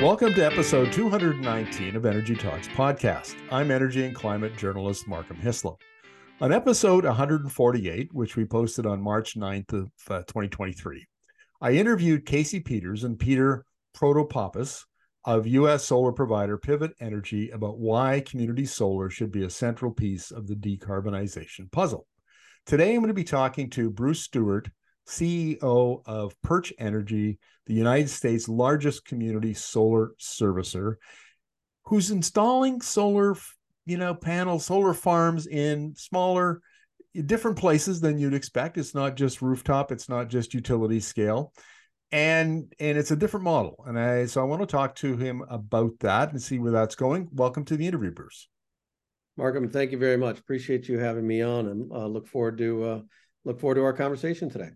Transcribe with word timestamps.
Welcome 0.00 0.32
to 0.36 0.46
episode 0.46 0.92
219 0.92 1.94
of 1.94 2.04
Energi 2.04 2.40
Talks 2.40 2.68
podcast. 2.68 3.36
I'm 3.52 3.70
energy 3.70 4.06
and 4.06 4.16
climate 4.16 4.56
journalist 4.56 5.06
Markham 5.06 5.36
Hislop. 5.36 5.82
On 6.40 6.50
episode 6.54 7.04
148, 7.04 8.08
which 8.14 8.34
we 8.34 8.46
posted 8.46 8.86
on 8.86 9.02
March 9.02 9.36
9th 9.36 9.74
of 9.74 9.90
uh, 10.08 10.20
2023, 10.20 11.06
I 11.60 11.72
interviewed 11.72 12.24
Casey 12.24 12.60
Peters 12.60 13.04
and 13.04 13.18
Peter 13.18 13.66
Protopapas 13.94 14.84
of 15.26 15.46
U.S. 15.46 15.84
solar 15.84 16.12
provider 16.12 16.56
Pivot 16.56 16.92
Energy 16.98 17.50
about 17.50 17.78
why 17.78 18.20
community 18.20 18.64
solar 18.64 19.10
should 19.10 19.30
be 19.30 19.44
a 19.44 19.50
central 19.50 19.92
piece 19.92 20.30
of 20.30 20.46
the 20.46 20.54
decarbonization 20.54 21.70
puzzle. 21.70 22.06
Today, 22.64 22.94
I'm 22.94 23.00
going 23.00 23.08
to 23.08 23.14
be 23.14 23.22
talking 23.22 23.68
to 23.70 23.90
Bruce 23.90 24.22
Stewart, 24.22 24.70
CEO 25.06 26.02
of 26.06 26.40
Perch 26.42 26.72
Energy, 26.78 27.38
the 27.66 27.74
United 27.74 28.08
States' 28.08 28.48
largest 28.48 29.04
community 29.04 29.54
solar 29.54 30.12
servicer, 30.20 30.96
who's 31.84 32.10
installing 32.10 32.80
solar, 32.80 33.36
you 33.86 33.96
know, 33.96 34.14
panels, 34.14 34.66
solar 34.66 34.94
farms 34.94 35.46
in 35.46 35.94
smaller, 35.96 36.60
different 37.26 37.58
places 37.58 38.00
than 38.00 38.18
you'd 38.18 38.34
expect. 38.34 38.78
It's 38.78 38.94
not 38.94 39.16
just 39.16 39.42
rooftop, 39.42 39.90
it's 39.90 40.08
not 40.08 40.28
just 40.28 40.54
utility 40.54 41.00
scale. 41.00 41.52
And 42.12 42.72
and 42.80 42.98
it's 42.98 43.12
a 43.12 43.16
different 43.16 43.44
model. 43.44 43.84
And 43.86 43.98
I 43.98 44.26
so 44.26 44.40
I 44.40 44.44
want 44.44 44.62
to 44.62 44.66
talk 44.66 44.96
to 44.96 45.16
him 45.16 45.44
about 45.48 45.92
that 46.00 46.32
and 46.32 46.42
see 46.42 46.58
where 46.58 46.72
that's 46.72 46.96
going. 46.96 47.28
Welcome 47.32 47.64
to 47.66 47.76
the 47.76 47.86
interview, 47.86 48.10
Bruce. 48.10 48.48
Markham, 49.36 49.70
thank 49.70 49.92
you 49.92 49.98
very 49.98 50.16
much. 50.16 50.38
Appreciate 50.38 50.88
you 50.88 50.98
having 50.98 51.26
me 51.26 51.40
on 51.40 51.68
and 51.68 51.90
uh, 51.92 52.06
look 52.06 52.26
forward 52.26 52.58
to 52.58 52.84
uh, 52.84 53.00
look 53.44 53.60
forward 53.60 53.76
to 53.76 53.84
our 53.84 53.92
conversation 53.92 54.50
today. 54.50 54.70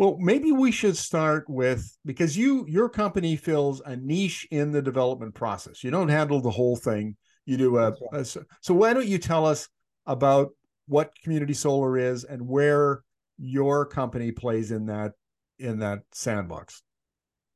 Well, 0.00 0.16
maybe 0.18 0.50
we 0.50 0.72
should 0.72 0.96
start 0.96 1.44
with 1.46 1.94
because 2.06 2.34
you 2.34 2.64
your 2.66 2.88
company 2.88 3.36
fills 3.36 3.82
a 3.82 3.96
niche 3.96 4.48
in 4.50 4.72
the 4.72 4.80
development 4.80 5.34
process. 5.34 5.84
You 5.84 5.90
don't 5.90 6.08
handle 6.08 6.40
the 6.40 6.50
whole 6.50 6.76
thing. 6.76 7.16
You 7.44 7.58
do 7.58 7.76
a, 7.76 7.92
a 8.10 8.24
so 8.24 8.42
why 8.68 8.94
don't 8.94 9.06
you 9.06 9.18
tell 9.18 9.44
us 9.44 9.68
about 10.06 10.52
what 10.88 11.12
community 11.22 11.52
solar 11.52 11.98
is 11.98 12.24
and 12.24 12.48
where 12.48 13.02
your 13.36 13.84
company 13.84 14.32
plays 14.32 14.70
in 14.70 14.86
that 14.86 15.12
in 15.58 15.80
that 15.80 15.98
sandbox? 16.12 16.82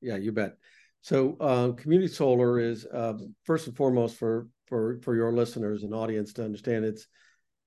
Yeah, 0.02 0.16
you 0.16 0.30
bet. 0.30 0.58
So, 1.00 1.38
uh, 1.40 1.72
community 1.72 2.12
solar 2.12 2.60
is 2.60 2.84
uh, 2.84 3.14
first 3.44 3.68
and 3.68 3.76
foremost 3.76 4.18
for 4.18 4.48
for 4.66 4.98
for 5.00 5.16
your 5.16 5.32
listeners 5.32 5.82
and 5.82 5.94
audience 5.94 6.34
to 6.34 6.44
understand. 6.44 6.84
It's 6.84 7.06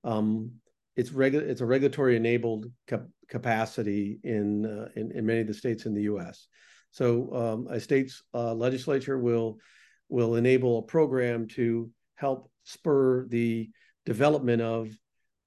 um, 0.04 0.52
it's 0.98 1.10
regu- 1.10 1.34
it's 1.34 1.60
a 1.60 1.66
regulatory 1.66 2.16
enabled 2.16 2.66
cap- 2.88 3.06
capacity 3.28 4.18
in, 4.24 4.66
uh, 4.66 4.88
in, 4.96 5.12
in 5.12 5.24
many 5.24 5.40
of 5.40 5.46
the 5.46 5.54
states 5.54 5.86
in 5.86 5.94
the 5.94 6.02
U.S. 6.02 6.48
So 6.90 7.32
um, 7.32 7.68
a 7.70 7.78
state's 7.78 8.20
uh, 8.34 8.52
legislature 8.52 9.16
will 9.16 9.58
will 10.08 10.34
enable 10.34 10.78
a 10.78 10.82
program 10.82 11.46
to 11.46 11.90
help 12.16 12.50
spur 12.64 13.26
the 13.28 13.70
development 14.06 14.60
of 14.60 14.90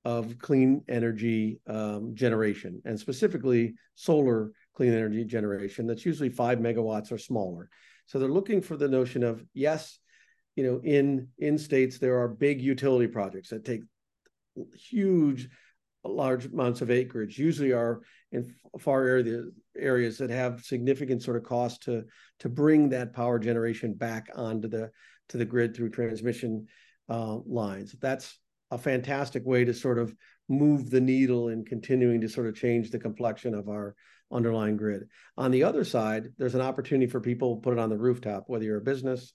of 0.05 0.39
clean 0.39 0.83
energy 0.88 1.59
um, 1.67 2.16
generation 2.16 2.81
and 2.85 2.97
specifically 2.97 3.73
solar 3.95 4.52
clean 4.73 4.94
energy 4.94 5.25
generation 5.25 5.85
that's 5.85 6.05
usually 6.05 6.29
five 6.29 6.59
megawatts 6.59 7.11
or 7.11 7.17
smaller. 7.17 7.69
So 8.05 8.19
they're 8.19 8.29
looking 8.29 8.61
for 8.61 8.77
the 8.77 8.88
notion 8.88 9.22
of 9.22 9.44
yes, 9.53 9.99
you 10.55 10.63
know, 10.63 10.79
in 10.81 11.27
in 11.39 11.57
states 11.57 11.97
there 11.97 12.22
are 12.22 12.29
big 12.29 12.61
utility 12.61 13.07
projects 13.07 13.49
that 13.49 13.66
take 13.66 13.81
huge 14.75 15.49
large 16.03 16.45
amounts 16.45 16.81
of 16.81 16.91
acreage. 16.91 17.38
Usually 17.38 17.73
are 17.73 18.02
in 18.31 18.53
far 18.80 19.03
area, 19.05 19.44
areas 19.77 20.17
that 20.17 20.30
have 20.30 20.63
significant 20.63 21.21
sort 21.21 21.38
of 21.38 21.44
cost 21.44 21.83
to 21.83 22.05
to 22.39 22.49
bring 22.49 22.89
that 22.89 23.13
power 23.13 23.39
generation 23.39 23.94
back 23.94 24.29
onto 24.35 24.67
the 24.67 24.91
to 25.29 25.38
the 25.38 25.45
grid 25.45 25.75
through 25.75 25.89
transmission 25.89 26.67
uh, 27.09 27.38
lines. 27.45 27.95
That's 28.01 28.38
a 28.72 28.78
fantastic 28.78 29.45
way 29.45 29.66
to 29.66 29.73
sort 29.73 30.00
of 30.00 30.13
move 30.50 30.89
the 30.89 31.01
needle 31.01 31.50
in 31.50 31.63
continuing 31.66 32.22
to 32.22 32.29
sort 32.29 32.47
of 32.47 32.56
change 32.56 32.89
the 32.89 33.00
complexion 33.00 33.53
of 33.53 33.69
our 33.69 33.95
underlying 34.31 34.78
grid. 34.78 35.03
On 35.38 35.51
the 35.51 35.63
other 35.63 35.83
side 35.83 36.29
there's 36.38 36.56
an 36.56 36.62
opportunity 36.62 37.09
for 37.09 37.19
people 37.19 37.57
put 37.57 37.73
it 37.73 37.79
on 37.79 37.89
the 37.89 37.97
rooftop 37.97 38.45
whether 38.47 38.63
you're 38.63 38.78
a 38.78 38.81
business 38.81 39.33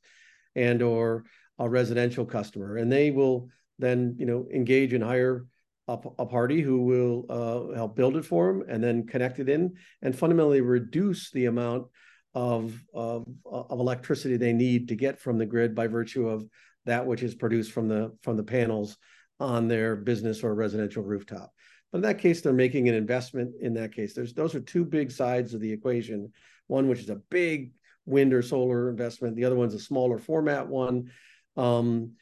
and 0.55 0.83
or 0.83 1.25
a 1.59 1.69
residential 1.69 2.25
customer 2.25 2.77
and 2.77 2.91
they 2.91 3.11
will 3.11 3.49
then 3.79 4.17
you 4.19 4.27
know 4.27 4.47
engage 4.53 4.93
and 4.93 5.05
hire 5.05 5.47
a, 5.89 5.99
a 6.19 6.27
party 6.27 6.61
who 6.61 6.81
will 6.81 7.27
uh, 7.29 7.75
help 7.77 7.97
build 7.97 8.17
it 8.17 8.25
for 8.25 8.53
them 8.53 8.65
and 8.69 8.83
then 8.83 9.07
connect 9.07 9.39
it 9.39 9.49
in 9.49 9.75
and 10.03 10.19
fundamentally 10.19 10.61
reduce 10.61 11.31
the 11.31 11.47
amount 11.47 11.87
of, 12.35 12.83
of 12.93 13.27
of 13.45 13.79
electricity 13.79 14.37
they 14.37 14.53
need 14.53 14.89
to 14.89 14.95
get 14.95 15.19
from 15.19 15.39
the 15.39 15.47
grid 15.47 15.75
by 15.75 15.87
virtue 15.87 16.29
of 16.29 16.47
that 16.85 17.07
which 17.07 17.23
is 17.23 17.35
produced 17.35 17.73
from 17.73 17.89
the 17.89 18.17
from 18.23 18.37
the 18.37 18.43
panels 18.43 18.97
on 19.41 19.69
their 19.69 19.97
business 19.97 20.43
or 20.43 20.55
residential 20.55 21.03
rooftop. 21.03 21.53
But 21.93 21.99
in 21.99 22.03
that 22.03 22.19
case, 22.19 22.41
they're 22.41 22.53
making 22.53 22.89
an 22.89 22.95
investment. 22.95 23.55
In 23.61 23.75
that 23.75 23.95
case, 23.95 24.15
there's 24.15 24.35
those 24.35 24.55
are 24.55 24.61
two 24.61 24.85
big 24.85 25.11
sides 25.11 25.55
of 25.55 25.61
the 25.61 25.73
equation. 25.73 26.33
One 26.67 26.89
which 26.89 27.01
is 27.01 27.11
a 27.11 27.21
big 27.31 27.73
wind 28.07 28.33
or 28.33 28.43
solar 28.43 28.89
investment. 28.91 29.37
The 29.37 29.45
other 29.45 29.57
one's 29.57 29.75
a 29.75 29.81
smaller 29.81 30.19
format 30.19 30.69
one. 30.69 31.11
Um, 31.57 32.13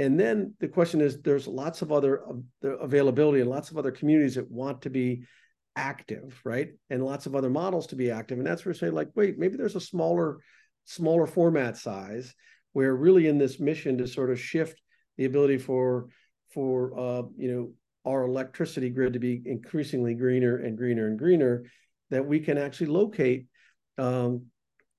and 0.00 0.18
then 0.18 0.54
the 0.60 0.68
question 0.68 1.02
is, 1.02 1.20
there's 1.20 1.46
lots 1.46 1.82
of 1.82 1.92
other 1.92 2.22
uh, 2.64 2.78
availability 2.78 3.42
and 3.42 3.50
lots 3.50 3.70
of 3.70 3.76
other 3.76 3.90
communities 3.90 4.36
that 4.36 4.50
want 4.50 4.80
to 4.82 4.90
be 4.90 5.24
active, 5.76 6.40
right? 6.42 6.70
And 6.88 7.04
lots 7.04 7.26
of 7.26 7.36
other 7.36 7.50
models 7.50 7.88
to 7.88 7.96
be 7.96 8.10
active. 8.10 8.38
And 8.38 8.46
that's 8.46 8.64
where 8.64 8.72
we 8.72 8.78
say, 8.78 8.88
like, 8.88 9.10
wait, 9.14 9.38
maybe 9.38 9.58
there's 9.58 9.76
a 9.76 9.80
smaller, 9.80 10.38
smaller 10.86 11.26
format 11.26 11.76
size 11.76 12.34
where 12.72 12.96
really 12.96 13.26
in 13.26 13.36
this 13.36 13.60
mission 13.60 13.98
to 13.98 14.08
sort 14.08 14.30
of 14.30 14.40
shift 14.40 14.80
the 15.18 15.26
ability 15.26 15.58
for 15.58 16.08
for 16.54 16.98
uh, 16.98 17.22
you 17.36 17.52
know 17.52 17.72
our 18.10 18.24
electricity 18.24 18.88
grid 18.88 19.12
to 19.12 19.18
be 19.18 19.42
increasingly 19.44 20.14
greener 20.14 20.56
and 20.56 20.78
greener 20.78 21.08
and 21.08 21.18
greener, 21.18 21.64
that 22.08 22.24
we 22.24 22.40
can 22.40 22.56
actually 22.56 22.86
locate 22.86 23.46
um, 23.98 24.46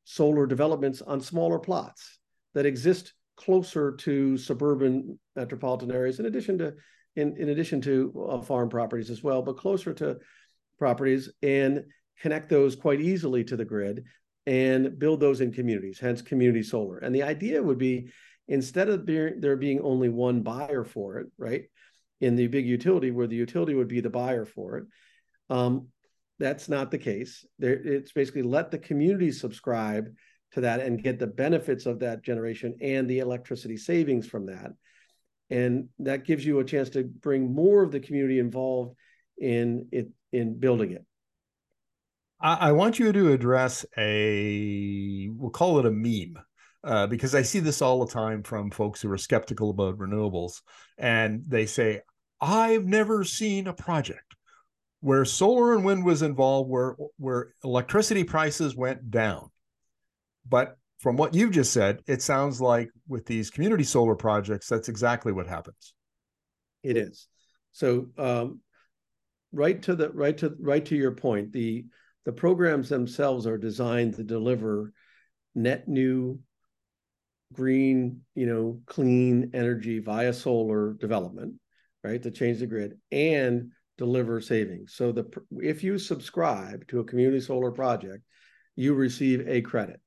solar 0.03 0.45
developments 0.45 1.01
on 1.01 1.21
smaller 1.21 1.57
plots 1.57 2.19
that 2.53 2.67
exist 2.67 3.13
closer 3.43 3.93
to 3.93 4.37
suburban 4.37 5.19
metropolitan 5.35 5.91
areas, 5.91 6.19
in 6.19 6.25
addition 6.25 6.57
to 6.59 6.73
in, 7.15 7.35
in 7.37 7.49
addition 7.49 7.81
to 7.81 8.27
uh, 8.29 8.41
farm 8.41 8.69
properties 8.69 9.09
as 9.09 9.21
well, 9.21 9.41
but 9.41 9.57
closer 9.57 9.93
to 9.93 10.17
properties 10.79 11.29
and 11.43 11.83
connect 12.21 12.47
those 12.47 12.75
quite 12.75 13.01
easily 13.01 13.43
to 13.43 13.57
the 13.57 13.65
grid 13.65 14.05
and 14.45 14.97
build 14.97 15.19
those 15.19 15.41
in 15.41 15.51
communities, 15.51 15.99
hence 15.99 16.21
community 16.21 16.63
solar. 16.63 16.99
And 16.99 17.13
the 17.13 17.23
idea 17.23 17.61
would 17.61 17.77
be 17.77 18.11
instead 18.47 18.87
of 18.87 19.05
there, 19.05 19.33
there 19.37 19.57
being 19.57 19.81
only 19.81 20.09
one 20.09 20.41
buyer 20.41 20.83
for 20.83 21.19
it, 21.19 21.27
right? 21.37 21.63
In 22.21 22.35
the 22.35 22.47
big 22.47 22.65
utility, 22.65 23.11
where 23.11 23.27
the 23.27 23.35
utility 23.35 23.73
would 23.73 23.87
be 23.87 23.99
the 23.99 24.09
buyer 24.09 24.45
for 24.45 24.77
it, 24.77 24.85
um, 25.49 25.87
that's 26.39 26.69
not 26.69 26.91
the 26.91 26.97
case. 26.97 27.45
There, 27.59 27.73
it's 27.73 28.13
basically 28.13 28.43
let 28.43 28.71
the 28.71 28.79
community 28.79 29.31
subscribe 29.31 30.07
to 30.51 30.61
that 30.61 30.81
and 30.81 31.01
get 31.01 31.19
the 31.19 31.27
benefits 31.27 31.85
of 31.85 31.99
that 31.99 32.23
generation 32.23 32.75
and 32.81 33.09
the 33.09 33.19
electricity 33.19 33.77
savings 33.77 34.27
from 34.27 34.47
that. 34.47 34.71
And 35.49 35.89
that 35.99 36.25
gives 36.25 36.45
you 36.45 36.59
a 36.59 36.65
chance 36.65 36.89
to 36.91 37.03
bring 37.03 37.53
more 37.53 37.83
of 37.83 37.91
the 37.91 37.99
community 37.99 38.39
involved 38.39 38.95
in 39.37 39.87
it 39.91 40.09
in 40.31 40.59
building 40.59 40.91
it. 40.91 41.05
I, 42.43 42.71
want 42.71 42.97
you 42.97 43.11
to 43.11 43.31
address 43.31 43.85
a 43.97 45.29
we'll 45.31 45.51
call 45.51 45.79
it 45.79 45.85
a 45.85 45.91
meme. 45.91 46.43
Uh, 46.83 47.05
because 47.05 47.35
I 47.35 47.43
see 47.43 47.59
this 47.59 47.79
all 47.79 48.03
the 48.03 48.11
time 48.11 48.41
from 48.41 48.71
folks 48.71 49.01
who 49.01 49.11
are 49.11 49.17
skeptical 49.17 49.69
about 49.69 49.99
renewables, 49.99 50.61
and 50.97 51.43
they 51.47 51.67
say, 51.67 52.01
"I've 52.39 52.85
never 52.85 53.23
seen 53.23 53.67
a 53.67 53.73
project 53.73 54.35
where 54.99 55.23
solar 55.23 55.75
and 55.75 55.85
wind 55.85 56.03
was 56.03 56.23
involved, 56.23 56.71
where 56.71 56.95
where 57.17 57.53
electricity 57.63 58.23
prices 58.23 58.75
went 58.75 59.11
down." 59.11 59.51
But 60.47 60.77
from 60.99 61.17
what 61.17 61.33
you've 61.33 61.51
just 61.51 61.73
said, 61.73 62.01
it 62.07 62.21
sounds 62.21 62.61
like 62.61 62.89
with 63.07 63.25
these 63.25 63.49
community 63.49 63.83
solar 63.83 64.15
projects, 64.15 64.67
that's 64.67 64.87
exactly 64.87 65.31
what 65.31 65.47
happens. 65.47 65.93
It 66.83 66.95
is. 66.95 67.27
So 67.71 68.07
um, 68.17 68.59
right 69.51 69.81
to 69.83 69.95
the 69.95 70.09
right 70.11 70.37
to 70.37 70.55
right 70.59 70.85
to 70.85 70.95
your 70.95 71.11
point, 71.11 71.51
the 71.51 71.85
the 72.25 72.31
programs 72.31 72.89
themselves 72.89 73.47
are 73.47 73.57
designed 73.57 74.15
to 74.15 74.23
deliver 74.23 74.93
net 75.55 75.87
new 75.87 76.39
green, 77.53 78.21
you 78.35 78.45
know, 78.45 78.79
clean 78.85 79.51
energy 79.53 79.99
via 79.99 80.33
solar 80.33 80.93
development, 80.93 81.55
right? 82.03 82.21
To 82.21 82.31
change 82.31 82.59
the 82.59 82.67
grid 82.67 82.97
and 83.11 83.71
deliver 83.97 84.39
savings. 84.39 84.93
So 84.93 85.11
the 85.11 85.25
if 85.57 85.83
you 85.83 85.97
subscribe 85.97 86.87
to 86.89 86.99
a 86.99 87.05
community 87.05 87.41
solar 87.41 87.71
project, 87.71 88.23
you 88.75 88.93
receive 88.93 89.47
a 89.47 89.61
credit 89.61 89.99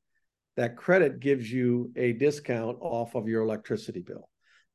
that 0.56 0.77
credit 0.77 1.21
gives 1.21 1.51
you 1.51 1.93
a 1.97 2.12
discount 2.12 2.79
off 2.81 3.15
of 3.15 3.29
your 3.29 3.43
electricity 3.43 4.01
bill. 4.01 4.29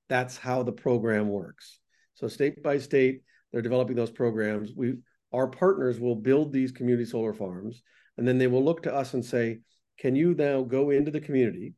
That's 0.09 0.37
how 0.37 0.63
the 0.63 0.71
program 0.71 1.29
works. 1.29 1.79
So 2.15 2.27
state 2.27 2.61
by 2.61 2.79
state, 2.79 3.21
they're 3.51 3.61
developing 3.61 3.95
those 3.95 4.11
programs. 4.11 4.71
We 4.75 4.95
our 5.31 5.47
partners 5.47 5.99
will 5.99 6.15
build 6.15 6.51
these 6.51 6.71
community 6.71 7.05
solar 7.05 7.33
farms, 7.33 7.83
and 8.17 8.27
then 8.27 8.37
they 8.37 8.47
will 8.47 8.63
look 8.63 8.83
to 8.83 8.93
us 8.93 9.13
and 9.13 9.23
say, 9.23 9.59
can 9.99 10.15
you 10.15 10.33
now 10.33 10.63
go 10.63 10.89
into 10.89 11.11
the 11.11 11.21
community, 11.21 11.75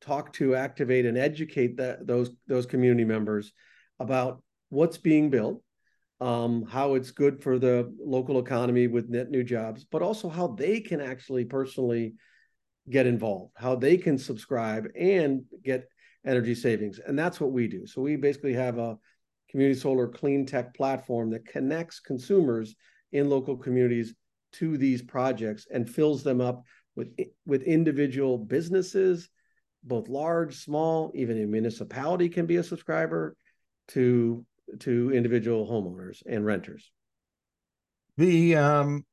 talk 0.00 0.32
to, 0.34 0.56
activate, 0.56 1.06
and 1.06 1.16
educate 1.16 1.76
that 1.76 2.06
those 2.06 2.30
those 2.46 2.66
community 2.66 3.04
members 3.04 3.52
about 4.00 4.42
what's 4.70 4.98
being 4.98 5.30
built, 5.30 5.62
um, 6.20 6.64
how 6.64 6.94
it's 6.94 7.12
good 7.12 7.42
for 7.42 7.58
the 7.58 7.94
local 8.04 8.38
economy 8.40 8.88
with 8.88 9.08
net 9.08 9.30
new 9.30 9.44
jobs, 9.44 9.84
but 9.84 10.02
also 10.02 10.28
how 10.28 10.48
they 10.48 10.80
can 10.80 11.00
actually 11.00 11.44
personally 11.44 12.14
get 12.88 13.06
involved, 13.06 13.52
how 13.56 13.74
they 13.74 13.96
can 13.96 14.18
subscribe 14.18 14.88
and 14.98 15.44
get 15.62 15.88
energy 16.26 16.54
savings. 16.54 16.98
And 16.98 17.18
that's 17.18 17.40
what 17.40 17.52
we 17.52 17.68
do. 17.68 17.86
So 17.86 18.02
we 18.02 18.16
basically 18.16 18.54
have 18.54 18.78
a 18.78 18.98
community 19.50 19.78
solar 19.78 20.08
clean 20.08 20.46
tech 20.46 20.74
platform 20.74 21.30
that 21.30 21.46
connects 21.46 22.00
consumers 22.00 22.74
in 23.12 23.30
local 23.30 23.56
communities 23.56 24.14
to 24.54 24.76
these 24.76 25.02
projects 25.02 25.66
and 25.72 25.88
fills 25.88 26.22
them 26.22 26.40
up 26.40 26.64
with 26.96 27.08
with 27.46 27.62
individual 27.62 28.38
businesses 28.38 29.28
both 29.82 30.08
large 30.08 30.56
small 30.56 31.10
even 31.14 31.42
a 31.42 31.46
municipality 31.46 32.28
can 32.28 32.46
be 32.46 32.56
a 32.56 32.62
subscriber 32.62 33.36
to 33.88 34.44
to 34.80 35.12
individual 35.12 35.68
homeowners 35.68 36.22
and 36.26 36.44
renters 36.44 36.90
the 38.16 38.56
um 38.56 39.04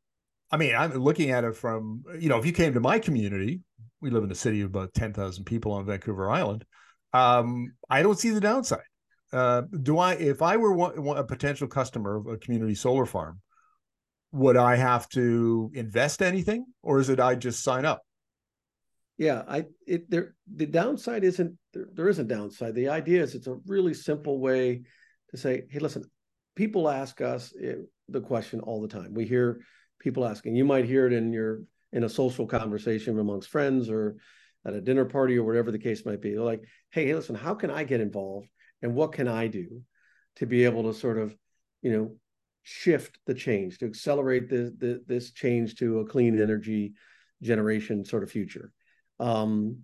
i 0.51 0.57
mean 0.57 0.75
i'm 0.75 0.93
looking 0.93 1.31
at 1.31 1.43
it 1.43 1.55
from 1.55 2.03
you 2.19 2.29
know 2.29 2.37
if 2.37 2.45
you 2.45 2.51
came 2.51 2.73
to 2.73 2.79
my 2.79 2.99
community 2.99 3.61
we 4.01 4.09
live 4.09 4.23
in 4.23 4.31
a 4.31 4.35
city 4.35 4.61
of 4.61 4.67
about 4.67 4.93
10,000 4.93 5.43
people 5.43 5.71
on 5.71 5.85
Vancouver 5.85 6.29
Island 6.29 6.65
um 7.13 7.73
i 7.89 8.01
don't 8.01 8.19
see 8.19 8.29
the 8.29 8.41
downside 8.41 8.79
uh 9.33 9.61
do 9.83 9.97
i 9.97 10.13
if 10.13 10.41
i 10.41 10.57
were 10.57 10.73
one, 10.73 11.17
a 11.17 11.23
potential 11.23 11.67
customer 11.67 12.17
of 12.17 12.27
a 12.27 12.37
community 12.37 12.75
solar 12.75 13.05
farm 13.05 13.39
would 14.31 14.57
I 14.57 14.75
have 14.75 15.09
to 15.09 15.71
invest 15.73 16.21
anything 16.21 16.65
or 16.81 16.99
is 16.99 17.09
it 17.09 17.19
I 17.19 17.35
just 17.35 17.63
sign 17.63 17.85
up? 17.85 18.01
Yeah, 19.17 19.43
I 19.47 19.65
it 19.85 20.09
there 20.09 20.35
the 20.51 20.65
downside 20.65 21.23
isn't 21.23 21.57
there, 21.73 21.87
there 21.93 22.09
isn't 22.09 22.27
downside. 22.27 22.73
The 22.73 22.89
idea 22.89 23.21
is 23.21 23.35
it's 23.35 23.47
a 23.47 23.59
really 23.67 23.93
simple 23.93 24.39
way 24.39 24.83
to 25.29 25.37
say, 25.37 25.63
hey, 25.69 25.79
listen, 25.79 26.03
people 26.55 26.89
ask 26.89 27.21
us 27.21 27.53
eh, 27.61 27.75
the 28.09 28.21
question 28.21 28.61
all 28.61 28.81
the 28.81 28.87
time. 28.87 29.13
We 29.13 29.25
hear 29.25 29.61
people 30.01 30.25
asking. 30.25 30.55
You 30.55 30.65
might 30.65 30.85
hear 30.85 31.07
it 31.07 31.13
in 31.13 31.31
your 31.31 31.61
in 31.93 32.03
a 32.03 32.09
social 32.09 32.45
conversation 32.45 33.19
amongst 33.19 33.49
friends 33.49 33.89
or 33.89 34.17
at 34.65 34.73
a 34.73 34.81
dinner 34.81 35.05
party 35.05 35.37
or 35.37 35.43
whatever 35.43 35.71
the 35.71 35.79
case 35.79 36.05
might 36.05 36.21
be. 36.21 36.31
They're 36.31 36.41
like, 36.41 36.63
hey, 36.91 37.13
listen, 37.13 37.35
how 37.35 37.53
can 37.53 37.71
I 37.71 37.83
get 37.83 38.01
involved 38.01 38.47
and 38.81 38.95
what 38.95 39.13
can 39.13 39.27
I 39.27 39.47
do 39.47 39.81
to 40.37 40.45
be 40.45 40.65
able 40.65 40.83
to 40.83 40.93
sort 40.93 41.17
of, 41.17 41.35
you 41.81 41.91
know, 41.91 42.15
shift 42.63 43.17
the 43.25 43.33
change 43.33 43.79
to 43.79 43.85
accelerate 43.85 44.49
the, 44.49 44.73
the, 44.77 45.01
this 45.07 45.31
change 45.31 45.75
to 45.75 45.99
a 45.99 46.05
clean 46.05 46.39
energy 46.39 46.93
generation 47.41 48.05
sort 48.05 48.23
of 48.23 48.31
future 48.31 48.71
um, 49.19 49.77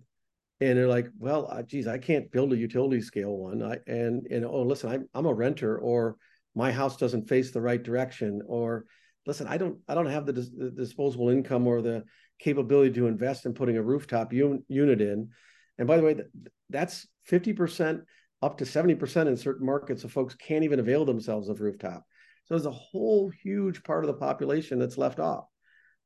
and 0.60 0.78
they're 0.78 0.86
like 0.86 1.08
well 1.18 1.48
uh, 1.50 1.62
geez 1.62 1.88
i 1.88 1.98
can't 1.98 2.30
build 2.30 2.52
a 2.52 2.56
utility 2.56 3.00
scale 3.00 3.36
one 3.36 3.62
I, 3.62 3.78
and 3.88 4.26
and 4.30 4.44
oh 4.44 4.62
listen 4.62 4.90
I'm, 4.90 5.08
I'm 5.12 5.26
a 5.26 5.34
renter 5.34 5.76
or 5.76 6.16
my 6.54 6.70
house 6.70 6.96
doesn't 6.96 7.28
face 7.28 7.50
the 7.50 7.60
right 7.60 7.82
direction 7.82 8.42
or 8.46 8.84
listen 9.28 9.46
i 9.46 9.56
don't 9.56 9.78
i 9.86 9.94
don't 9.94 10.06
have 10.06 10.26
the, 10.26 10.32
dis- 10.32 10.50
the 10.50 10.70
disposable 10.70 11.28
income 11.28 11.66
or 11.68 11.80
the 11.80 12.02
capability 12.40 12.92
to 12.92 13.06
invest 13.06 13.46
in 13.46 13.54
putting 13.54 13.76
a 13.76 13.82
rooftop 13.82 14.32
un- 14.32 14.64
unit 14.68 15.00
in 15.00 15.28
and 15.78 15.86
by 15.86 15.96
the 15.96 16.02
way 16.02 16.16
that's 16.70 17.06
50% 17.30 18.02
up 18.42 18.58
to 18.58 18.64
70% 18.64 19.26
in 19.26 19.36
certain 19.36 19.66
markets 19.66 20.04
of 20.04 20.12
folks 20.12 20.34
can't 20.34 20.64
even 20.64 20.80
avail 20.80 21.04
themselves 21.04 21.48
of 21.48 21.60
rooftop 21.60 22.04
so 22.48 22.54
there's 22.54 22.66
a 22.66 22.70
whole 22.70 23.28
huge 23.28 23.82
part 23.84 24.02
of 24.02 24.08
the 24.08 24.14
population 24.14 24.78
that's 24.78 24.96
left 24.96 25.20
off 25.20 25.44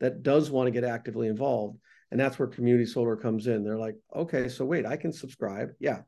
that 0.02 0.24
does 0.24 0.50
want 0.50 0.66
to 0.66 0.72
get 0.72 0.82
actively 0.82 1.28
involved. 1.28 1.78
And 2.10 2.18
that's 2.18 2.38
where 2.38 2.48
community 2.48 2.84
solar 2.84 3.16
comes 3.16 3.46
in. 3.46 3.62
They're 3.62 3.78
like, 3.78 3.94
okay, 4.14 4.48
so 4.48 4.64
wait, 4.64 4.84
I 4.84 4.96
can 4.96 5.12
subscribe. 5.12 5.70
Yeah, 5.78 6.00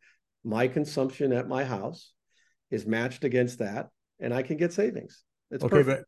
my 0.43 0.67
consumption 0.67 1.33
at 1.33 1.49
my 1.49 1.65
house 1.65 2.13
is 2.71 2.85
matched 2.85 3.23
against 3.23 3.61
that, 3.61 3.89
and 4.19 4.35
I 4.35 4.43
can 4.43 4.57
get 4.57 4.73
savings. 4.73 5.23
It's 5.53 5.65
okay, 5.65 5.77
perfect. 5.77 6.01
but 6.01 6.07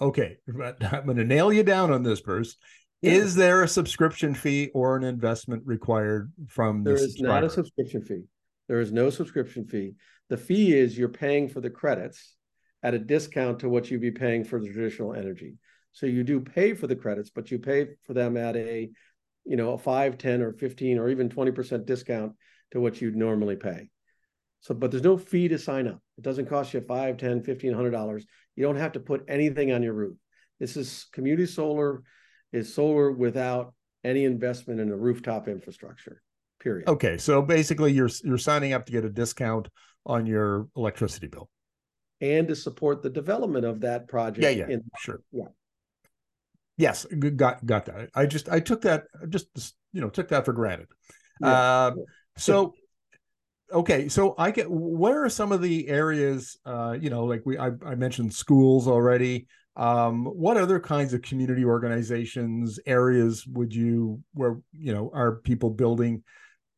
okay, 0.00 0.38
but 0.46 0.82
I'm 0.92 1.04
going 1.04 1.16
to 1.16 1.24
nail 1.24 1.52
you 1.52 1.62
down 1.62 1.92
on 1.92 2.02
this, 2.02 2.20
Bruce. 2.20 2.56
Is 3.02 3.34
there 3.34 3.62
a 3.62 3.68
subscription 3.68 4.34
fee 4.34 4.70
or 4.74 4.96
an 4.96 5.04
investment 5.04 5.62
required 5.64 6.32
from 6.48 6.82
the 6.82 6.94
There 6.94 7.04
is 7.04 7.20
not 7.20 7.44
a 7.44 7.50
subscription 7.50 8.02
fee. 8.02 8.24
There 8.68 8.80
is 8.80 8.90
no 8.90 9.10
subscription 9.10 9.66
fee. 9.66 9.94
The 10.28 10.36
fee 10.36 10.76
is 10.76 10.98
you're 10.98 11.08
paying 11.08 11.48
for 11.48 11.60
the 11.60 11.70
credits 11.70 12.34
at 12.82 12.94
a 12.94 12.98
discount 12.98 13.60
to 13.60 13.68
what 13.68 13.90
you'd 13.90 14.00
be 14.00 14.10
paying 14.10 14.44
for 14.44 14.60
the 14.60 14.66
traditional 14.72 15.14
energy. 15.14 15.56
So 15.92 16.06
you 16.06 16.24
do 16.24 16.40
pay 16.40 16.74
for 16.74 16.86
the 16.86 16.96
credits, 16.96 17.30
but 17.30 17.50
you 17.50 17.58
pay 17.58 17.88
for 18.04 18.12
them 18.12 18.36
at 18.36 18.56
a, 18.56 18.90
you 19.44 19.56
know, 19.56 19.72
a 19.72 19.78
5, 19.78 20.18
10 20.18 20.42
or 20.42 20.52
15 20.52 20.98
or 20.98 21.08
even 21.08 21.28
20% 21.28 21.86
discount 21.86 22.32
to 22.72 22.80
what 22.80 23.00
you'd 23.00 23.16
normally 23.16 23.56
pay. 23.56 23.88
So, 24.60 24.74
but 24.74 24.90
there's 24.90 25.02
no 25.02 25.16
fee 25.16 25.48
to 25.48 25.58
sign 25.58 25.86
up. 25.86 26.00
It 26.18 26.22
doesn't 26.24 26.48
cost 26.48 26.74
you 26.74 26.80
5, 26.80 27.16
10, 27.16 27.42
15, 27.42 27.72
$100. 27.72 28.22
You 28.56 28.64
don't 28.64 28.76
have 28.76 28.92
to 28.92 29.00
put 29.00 29.24
anything 29.28 29.72
on 29.72 29.82
your 29.82 29.92
roof. 29.92 30.16
This 30.58 30.76
is 30.76 31.06
community 31.12 31.46
solar 31.46 32.02
is 32.52 32.74
solar 32.74 33.12
without 33.12 33.74
any 34.02 34.24
investment 34.24 34.80
in 34.80 34.90
a 34.90 34.96
rooftop 34.96 35.48
infrastructure. 35.48 36.22
Period. 36.60 36.88
Okay, 36.88 37.18
so 37.18 37.42
basically 37.42 37.92
you're 37.92 38.10
you're 38.24 38.38
signing 38.38 38.72
up 38.72 38.86
to 38.86 38.92
get 38.92 39.04
a 39.04 39.10
discount 39.10 39.68
on 40.06 40.26
your 40.26 40.68
electricity 40.74 41.26
bill 41.26 41.50
and 42.20 42.48
to 42.48 42.56
support 42.56 43.02
the 43.02 43.10
development 43.10 43.64
of 43.64 43.80
that 43.80 44.08
project. 44.08 44.42
Yeah, 44.42 44.50
yeah, 44.50 44.68
in, 44.68 44.84
sure. 44.98 45.20
Yeah. 45.32 45.48
Yes, 46.78 47.06
got 47.36 47.64
got 47.64 47.86
that. 47.86 48.10
I 48.14 48.26
just 48.26 48.48
I 48.48 48.60
took 48.60 48.82
that 48.82 49.04
just 49.28 49.48
you 49.92 50.00
know 50.00 50.08
took 50.08 50.28
that 50.28 50.44
for 50.44 50.52
granted. 50.52 50.88
Yeah. 51.40 51.48
Uh, 51.48 51.94
so 52.36 52.74
okay, 53.72 54.08
so 54.08 54.34
I 54.38 54.50
get 54.50 54.70
where 54.70 55.24
are 55.24 55.28
some 55.28 55.52
of 55.52 55.62
the 55.62 55.88
areas? 55.88 56.58
Uh, 56.64 56.96
you 57.00 57.10
know, 57.10 57.24
like 57.24 57.42
we 57.44 57.58
I, 57.58 57.70
I 57.84 57.94
mentioned 57.94 58.34
schools 58.34 58.88
already. 58.88 59.46
Um, 59.76 60.24
what 60.24 60.56
other 60.56 60.80
kinds 60.80 61.12
of 61.12 61.20
community 61.20 61.64
organizations 61.64 62.78
areas 62.86 63.46
would 63.46 63.74
you 63.74 64.22
where 64.32 64.58
you 64.72 64.94
know 64.94 65.10
are 65.12 65.36
people 65.36 65.70
building 65.70 66.22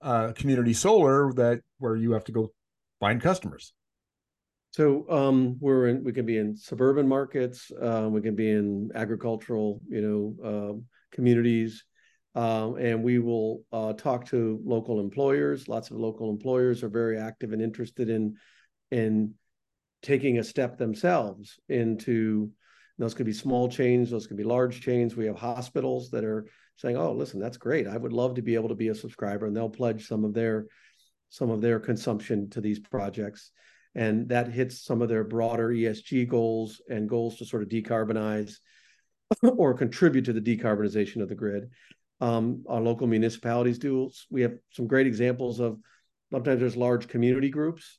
uh, 0.03 0.33
community 0.33 0.73
solar 0.73 1.33
that 1.35 1.61
where 1.79 1.97
you 1.97 2.13
have 2.13 2.25
to 2.25 2.33
go 2.33 2.53
find 3.01 3.21
customers? 3.21 3.73
So 4.71 5.09
um, 5.11 5.57
we're 5.61 5.89
in. 5.89 6.05
We 6.05 6.13
can 6.13 6.27
be 6.27 6.39
in 6.39 6.57
suburban 6.57 7.09
markets. 7.09 7.71
Uh, 7.71 8.09
we 8.11 8.21
can 8.21 8.35
be 8.35 8.51
in 8.51 8.91
agricultural, 8.95 9.81
you 9.89 10.01
know, 10.01 10.49
uh, 10.49 10.81
communities, 11.13 11.85
um, 12.35 12.77
and 12.77 13.03
we 13.03 13.19
will 13.19 13.63
uh, 13.73 13.93
talk 13.95 14.27
to 14.27 14.61
local 14.65 15.01
employers. 15.01 15.69
Lots 15.69 15.91
of 15.91 15.99
local 15.99 16.31
employers 16.31 16.83
are 16.83 16.89
very 16.89 17.19
active 17.19 17.53
and 17.53 17.63
interested 17.63 18.09
in 18.09 18.37
in 18.91 19.35
taking 20.03 20.39
a 20.39 20.45
step 20.45 20.79
themselves 20.79 21.59
into. 21.69 22.51
Those 23.01 23.15
could 23.15 23.27
be 23.27 23.33
small 23.33 23.69
chains. 23.69 24.11
Those 24.11 24.27
could 24.27 24.37
be 24.37 24.43
large 24.43 24.81
chains. 24.81 25.15
We 25.15 25.27
have 25.27 25.39
hospitals 25.39 26.11
that 26.11 26.25
are 26.25 26.47
saying, 26.77 26.97
"Oh, 26.97 27.13
listen, 27.13 27.39
that's 27.39 27.57
great. 27.57 27.87
I 27.87 27.97
would 27.97 28.13
love 28.13 28.35
to 28.35 28.43
be 28.43 28.57
able 28.57 28.71
to 28.71 28.75
be 28.75 28.89
a 28.89 28.95
subscriber," 28.95 29.47
and 29.47 29.57
they'll 29.57 29.71
pledge 29.71 30.07
some 30.07 30.25
of 30.25 30.35
their 30.35 30.67
some 31.29 31.51
of 31.51 31.61
their 31.61 31.79
consumption 31.79 32.51
to 32.51 32.61
these 32.61 32.79
projects 32.79 33.53
and 33.95 34.29
that 34.29 34.49
hits 34.53 34.85
some 34.85 35.03
of 35.03 35.09
their 35.09 35.25
broader 35.25 35.71
ESG 35.71 36.29
goals 36.29 36.81
and 36.89 37.09
goals 37.09 37.37
to 37.37 37.45
sort 37.45 37.63
of 37.63 37.69
decarbonize 37.69 38.59
or 39.43 39.75
contribute 39.75 40.25
to 40.25 40.33
the 40.33 40.41
decarbonization 40.41 41.21
of 41.21 41.29
the 41.29 41.35
grid. 41.35 41.71
Um, 42.21 42.65
our 42.69 42.81
local 42.81 43.07
municipalities 43.07 43.79
do. 43.79 44.11
We 44.31 44.43
have 44.43 44.55
some 44.73 44.87
great 44.87 45.07
examples 45.07 45.61
of 45.61 45.79
sometimes 46.33 46.61
there's 46.61 46.77
large 46.77 47.09
community 47.09 47.49
groups 47.49 47.99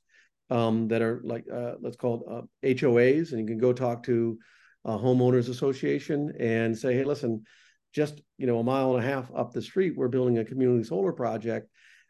um, 0.50 0.88
that 0.90 1.02
are 1.02 1.22
like 1.24 1.46
uh, 1.52 1.74
let's 1.82 1.96
call 1.96 2.16
it 2.16 2.32
uh, 2.32 2.42
HOAs, 2.76 3.32
and 3.32 3.42
you 3.42 3.48
can 3.48 3.58
go 3.58 3.72
talk 3.72 4.04
to 4.04 4.38
a 4.86 4.98
homeowners 4.98 5.50
association 5.50 6.34
and 6.40 6.78
say, 6.78 6.94
hey, 6.94 7.04
listen, 7.04 7.44
just 7.94 8.22
you 8.38 8.48
know 8.48 8.60
a 8.60 8.64
mile 8.64 8.96
and 8.96 9.06
a 9.06 9.08
half 9.08 9.32
up 9.36 9.54
the 9.54 9.62
street, 9.62 9.94
we're 9.96 10.08
building 10.08 10.38
a 10.38 10.46
community 10.46 10.84
solar 10.84 11.14
project 11.14 11.70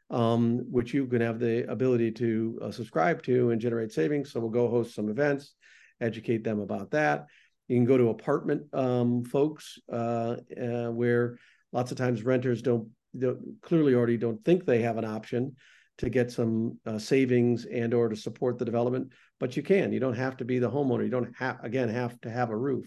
um, 0.10 0.66
which 0.70 0.94
you 0.94 1.06
can 1.06 1.22
have 1.22 1.40
the 1.40 1.70
ability 1.70 2.12
to 2.12 2.60
uh, 2.62 2.72
subscribe 2.72 3.22
to 3.24 3.52
and 3.52 3.62
generate 3.62 3.92
savings. 3.92 4.32
So 4.32 4.40
we'll 4.40 4.50
go 4.50 4.68
host 4.68 4.96
some 4.96 5.10
events, 5.10 5.56
educate 6.02 6.44
them 6.44 6.60
about 6.60 6.92
that. 6.92 7.28
You 7.68 7.78
can 7.78 7.86
go 7.86 7.98
to 7.98 8.10
apartment 8.10 8.74
um, 8.74 9.24
folks 9.24 9.78
uh, 9.92 10.38
uh, 10.60 10.88
where 10.88 11.38
lots 11.72 11.92
of 11.92 11.98
times 11.98 12.24
renters 12.24 12.62
don't, 12.62 12.90
don't, 13.18 13.62
clearly 13.62 13.94
already 13.94 14.18
don't 14.18 14.44
think 14.44 14.66
they 14.66 14.82
have 14.82 14.98
an 14.98 15.06
option 15.06 15.56
to 16.00 16.10
get 16.10 16.32
some 16.32 16.78
uh, 16.86 16.98
savings 16.98 17.66
and 17.66 17.94
or 17.94 18.10
to 18.10 18.16
support 18.16 18.58
the 18.58 18.66
development, 18.66 19.12
but 19.40 19.58
you 19.58 19.64
can. 19.64 19.92
You 19.92 20.00
don't 20.00 20.16
have 20.16 20.38
to 20.38 20.46
be 20.46 20.60
the 20.60 20.72
homeowner. 20.72 21.04
You 21.04 21.10
don't 21.10 21.36
have 21.38 21.58
again 21.64 21.90
have 21.90 22.20
to 22.22 22.30
have 22.30 22.50
a 22.50 22.58
roof. 22.58 22.86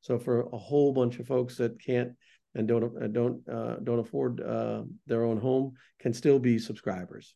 So 0.00 0.18
for 0.18 0.48
a 0.52 0.58
whole 0.58 0.92
bunch 0.92 1.18
of 1.18 1.26
folks 1.26 1.56
that 1.56 1.82
can't 1.82 2.12
and 2.54 2.66
don't 2.66 3.02
uh, 3.02 3.06
don't 3.08 3.48
uh, 3.48 3.76
don't 3.82 3.98
afford 3.98 4.40
uh, 4.40 4.82
their 5.06 5.24
own 5.24 5.38
home 5.38 5.74
can 6.00 6.14
still 6.14 6.38
be 6.38 6.58
subscribers. 6.58 7.34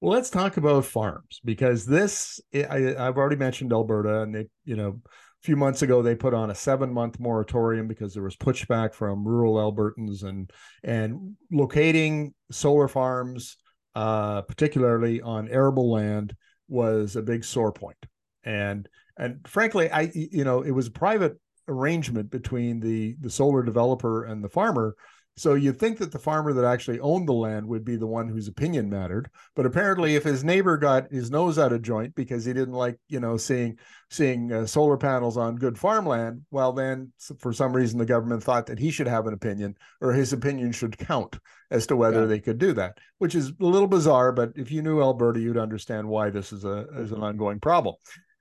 Well, 0.00 0.12
let's 0.12 0.30
talk 0.30 0.56
about 0.56 0.84
farms 0.84 1.40
because 1.44 1.84
this 1.84 2.40
I, 2.54 2.94
have 2.98 3.16
already 3.16 3.36
mentioned 3.36 3.72
Alberta, 3.72 4.22
and 4.22 4.34
they 4.34 4.46
you 4.64 4.76
know 4.76 5.00
few 5.46 5.56
months 5.56 5.82
ago 5.82 6.02
they 6.02 6.16
put 6.16 6.34
on 6.34 6.50
a 6.50 6.54
seven 6.54 6.92
month 6.92 7.20
moratorium 7.20 7.86
because 7.86 8.12
there 8.12 8.22
was 8.22 8.36
pushback 8.36 8.92
from 8.92 9.26
rural 9.26 9.54
Albertans 9.54 10.24
and 10.24 10.50
and 10.82 11.36
locating 11.52 12.34
solar 12.50 12.88
farms, 12.88 13.56
uh, 13.94 14.42
particularly 14.42 15.22
on 15.22 15.48
arable 15.48 15.92
land, 15.92 16.34
was 16.68 17.14
a 17.14 17.22
big 17.22 17.44
sore 17.44 17.72
point. 17.72 18.04
And 18.42 18.88
and 19.16 19.46
frankly, 19.46 19.88
I 19.88 20.10
you 20.14 20.42
know 20.42 20.62
it 20.62 20.72
was 20.72 20.88
a 20.88 20.90
private 20.90 21.38
arrangement 21.68 22.28
between 22.28 22.80
the 22.80 23.16
the 23.20 23.30
solar 23.30 23.62
developer 23.62 24.24
and 24.24 24.42
the 24.42 24.48
farmer 24.48 24.96
so 25.36 25.52
you'd 25.54 25.78
think 25.78 25.98
that 25.98 26.12
the 26.12 26.18
farmer 26.18 26.54
that 26.54 26.64
actually 26.64 26.98
owned 27.00 27.28
the 27.28 27.34
land 27.34 27.66
would 27.68 27.84
be 27.84 27.96
the 27.96 28.06
one 28.06 28.26
whose 28.28 28.48
opinion 28.48 28.88
mattered. 28.88 29.28
But 29.54 29.66
apparently, 29.66 30.16
if 30.16 30.24
his 30.24 30.42
neighbor 30.42 30.78
got 30.78 31.12
his 31.12 31.30
nose 31.30 31.58
out 31.58 31.74
of 31.74 31.82
joint 31.82 32.14
because 32.14 32.46
he 32.46 32.54
didn't 32.54 32.74
like, 32.74 32.98
you 33.08 33.20
know, 33.20 33.36
seeing 33.36 33.78
seeing 34.10 34.50
uh, 34.50 34.66
solar 34.66 34.96
panels 34.96 35.36
on 35.36 35.56
good 35.56 35.78
farmland, 35.78 36.42
well, 36.50 36.72
then 36.72 37.12
for 37.38 37.52
some 37.52 37.74
reason 37.74 37.98
the 37.98 38.06
government 38.06 38.42
thought 38.42 38.66
that 38.66 38.78
he 38.78 38.90
should 38.90 39.08
have 39.08 39.26
an 39.26 39.34
opinion 39.34 39.76
or 40.00 40.12
his 40.12 40.32
opinion 40.32 40.72
should 40.72 40.96
count 40.96 41.38
as 41.70 41.86
to 41.88 41.96
whether 41.96 42.20
yeah. 42.20 42.26
they 42.26 42.40
could 42.40 42.58
do 42.58 42.72
that, 42.72 42.96
which 43.18 43.34
is 43.34 43.48
a 43.60 43.64
little 43.64 43.88
bizarre. 43.88 44.32
But 44.32 44.52
if 44.56 44.70
you 44.70 44.80
knew 44.80 45.02
Alberta, 45.02 45.38
you'd 45.38 45.58
understand 45.58 46.08
why 46.08 46.30
this 46.30 46.50
is 46.50 46.64
a 46.64 46.86
is 46.96 47.12
an 47.12 47.22
ongoing 47.22 47.60
problem. 47.60 47.96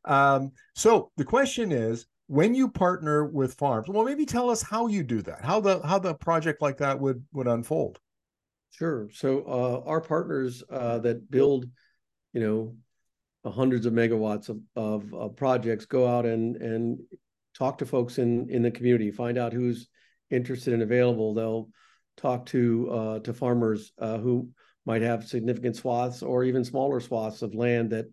Um, 0.05 0.51
so 0.75 1.11
the 1.17 1.25
question 1.25 1.73
is, 1.73 2.05
when 2.27 2.55
you 2.55 2.67
partner 2.69 3.25
with 3.25 3.53
farms 3.53 3.87
well 3.87 4.03
maybe 4.03 4.25
tell 4.25 4.49
us 4.49 4.61
how 4.61 4.87
you 4.87 5.03
do 5.03 5.21
that 5.21 5.43
how 5.43 5.59
the 5.59 5.79
how 5.85 5.99
the 5.99 6.13
project 6.13 6.61
like 6.61 6.77
that 6.77 6.99
would 6.99 7.23
would 7.33 7.47
unfold. 7.47 7.99
Sure. 8.71 9.09
So 9.13 9.43
uh, 9.47 9.89
our 9.89 10.01
partners 10.01 10.61
uh, 10.69 10.99
that 10.99 11.31
build 11.31 11.65
you 12.33 12.41
know 12.41 12.75
hundreds 13.49 13.85
of 13.85 13.93
megawatts 13.93 14.49
of, 14.49 14.59
of, 14.75 15.13
of, 15.13 15.35
projects 15.35 15.85
go 15.85 16.07
out 16.07 16.25
and 16.25 16.57
and 16.57 16.99
talk 17.55 17.77
to 17.77 17.85
folks 17.85 18.17
in 18.17 18.49
in 18.49 18.63
the 18.63 18.71
community 18.71 19.11
find 19.11 19.37
out 19.37 19.53
who's 19.53 19.87
interested 20.29 20.73
and 20.73 20.83
available. 20.83 21.33
They'll 21.33 21.69
talk 22.17 22.47
to 22.47 22.89
uh, 22.91 23.19
to 23.19 23.33
farmers 23.33 23.93
uh, 23.97 24.17
who 24.17 24.49
might 24.85 25.01
have 25.01 25.25
significant 25.27 25.77
swaths 25.77 26.21
or 26.21 26.43
even 26.43 26.65
smaller 26.65 26.99
swaths 26.99 27.41
of 27.41 27.55
land 27.55 27.91
that 27.91 28.05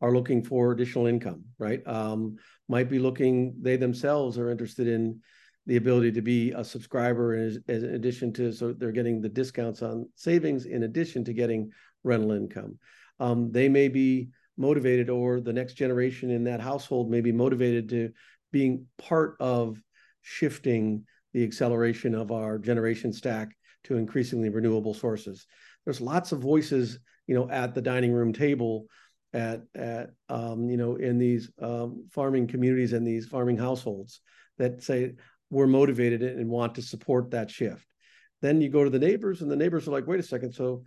are 0.00 0.12
looking 0.12 0.42
for 0.42 0.72
additional 0.72 1.06
income, 1.06 1.44
right? 1.58 1.86
Um, 1.86 2.36
might 2.68 2.88
be 2.88 2.98
looking, 2.98 3.54
they 3.60 3.76
themselves 3.76 4.38
are 4.38 4.50
interested 4.50 4.86
in 4.86 5.20
the 5.66 5.76
ability 5.76 6.12
to 6.12 6.22
be 6.22 6.52
a 6.52 6.64
subscriber 6.64 7.34
as, 7.34 7.58
as 7.68 7.82
in 7.82 7.94
addition 7.94 8.32
to, 8.32 8.52
so 8.52 8.72
they're 8.72 8.92
getting 8.92 9.20
the 9.20 9.28
discounts 9.28 9.82
on 9.82 10.08
savings 10.14 10.64
in 10.64 10.84
addition 10.84 11.24
to 11.24 11.32
getting 11.32 11.70
rental 12.02 12.32
income. 12.32 12.78
Um, 13.18 13.52
they 13.52 13.68
may 13.68 13.88
be 13.88 14.30
motivated 14.56 15.10
or 15.10 15.40
the 15.40 15.52
next 15.52 15.74
generation 15.74 16.30
in 16.30 16.44
that 16.44 16.60
household 16.60 17.10
may 17.10 17.20
be 17.20 17.32
motivated 17.32 17.88
to 17.90 18.10
being 18.52 18.86
part 18.98 19.36
of 19.40 19.80
shifting 20.22 21.04
the 21.32 21.44
acceleration 21.44 22.14
of 22.14 22.32
our 22.32 22.58
generation 22.58 23.12
stack 23.12 23.56
to 23.84 23.96
increasingly 23.96 24.48
renewable 24.48 24.94
sources. 24.94 25.46
There's 25.84 26.00
lots 26.00 26.32
of 26.32 26.40
voices, 26.40 26.98
you 27.26 27.34
know, 27.34 27.48
at 27.50 27.74
the 27.74 27.82
dining 27.82 28.12
room 28.12 28.32
table 28.32 28.86
at 29.32 29.62
at 29.74 30.10
um, 30.28 30.68
you 30.68 30.76
know 30.76 30.96
in 30.96 31.18
these 31.18 31.50
um, 31.60 32.06
farming 32.10 32.46
communities 32.46 32.92
and 32.92 33.06
these 33.06 33.26
farming 33.26 33.56
households 33.56 34.20
that 34.58 34.82
say 34.82 35.14
we're 35.50 35.66
motivated 35.66 36.22
and 36.22 36.48
want 36.48 36.74
to 36.76 36.82
support 36.82 37.30
that 37.30 37.50
shift. 37.50 37.86
Then 38.42 38.60
you 38.60 38.68
go 38.68 38.84
to 38.84 38.90
the 38.90 38.98
neighbors, 38.98 39.42
and 39.42 39.50
the 39.50 39.56
neighbors 39.56 39.86
are 39.86 39.92
like, 39.92 40.06
"Wait 40.06 40.20
a 40.20 40.24
second, 40.24 40.52
so 40.52 40.84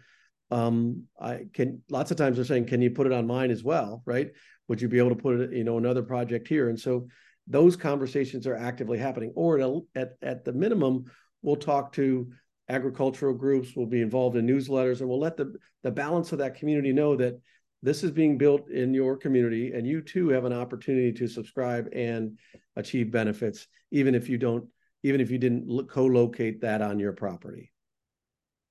um, 0.51 1.03
I 1.19 1.45
can." 1.53 1.81
Lots 1.89 2.11
of 2.11 2.17
times 2.17 2.37
they're 2.37 2.45
saying, 2.45 2.65
"Can 2.65 2.81
you 2.81 2.91
put 2.91 3.07
it 3.07 3.13
on 3.13 3.27
mine 3.27 3.51
as 3.51 3.63
well?" 3.63 4.01
Right? 4.05 4.31
Would 4.67 4.81
you 4.81 4.87
be 4.87 4.97
able 4.97 5.09
to 5.09 5.15
put 5.15 5.39
it, 5.39 5.53
you 5.53 5.63
know, 5.63 5.77
another 5.77 6.03
project 6.03 6.47
here? 6.47 6.69
And 6.69 6.79
so 6.79 7.07
those 7.47 7.75
conversations 7.75 8.47
are 8.47 8.55
actively 8.55 8.97
happening. 8.97 9.33
Or 9.35 9.59
at 9.59 9.71
at, 9.95 10.13
at 10.21 10.45
the 10.45 10.53
minimum, 10.53 11.05
we'll 11.41 11.57
talk 11.57 11.93
to 11.93 12.31
agricultural 12.69 13.33
groups, 13.33 13.75
we'll 13.75 13.85
be 13.85 14.01
involved 14.01 14.37
in 14.37 14.47
newsletters, 14.47 15.01
and 15.01 15.09
we'll 15.09 15.19
let 15.19 15.37
the 15.37 15.53
the 15.83 15.91
balance 15.91 16.31
of 16.31 16.39
that 16.39 16.55
community 16.55 16.93
know 16.93 17.15
that 17.17 17.39
this 17.83 18.01
is 18.01 18.11
being 18.11 18.37
built 18.37 18.69
in 18.69 18.93
your 18.93 19.17
community 19.17 19.73
and 19.73 19.85
you 19.85 20.01
too 20.01 20.29
have 20.29 20.45
an 20.45 20.53
opportunity 20.53 21.11
to 21.11 21.27
subscribe 21.27 21.89
and 21.93 22.39
achieve 22.77 23.11
benefits 23.11 23.67
even 23.91 24.15
if 24.15 24.29
you 24.29 24.37
don't 24.37 24.65
even 25.03 25.19
if 25.19 25.29
you 25.29 25.37
didn't 25.37 25.89
co-locate 25.89 26.61
that 26.61 26.81
on 26.81 26.97
your 26.97 27.11
property. 27.11 27.73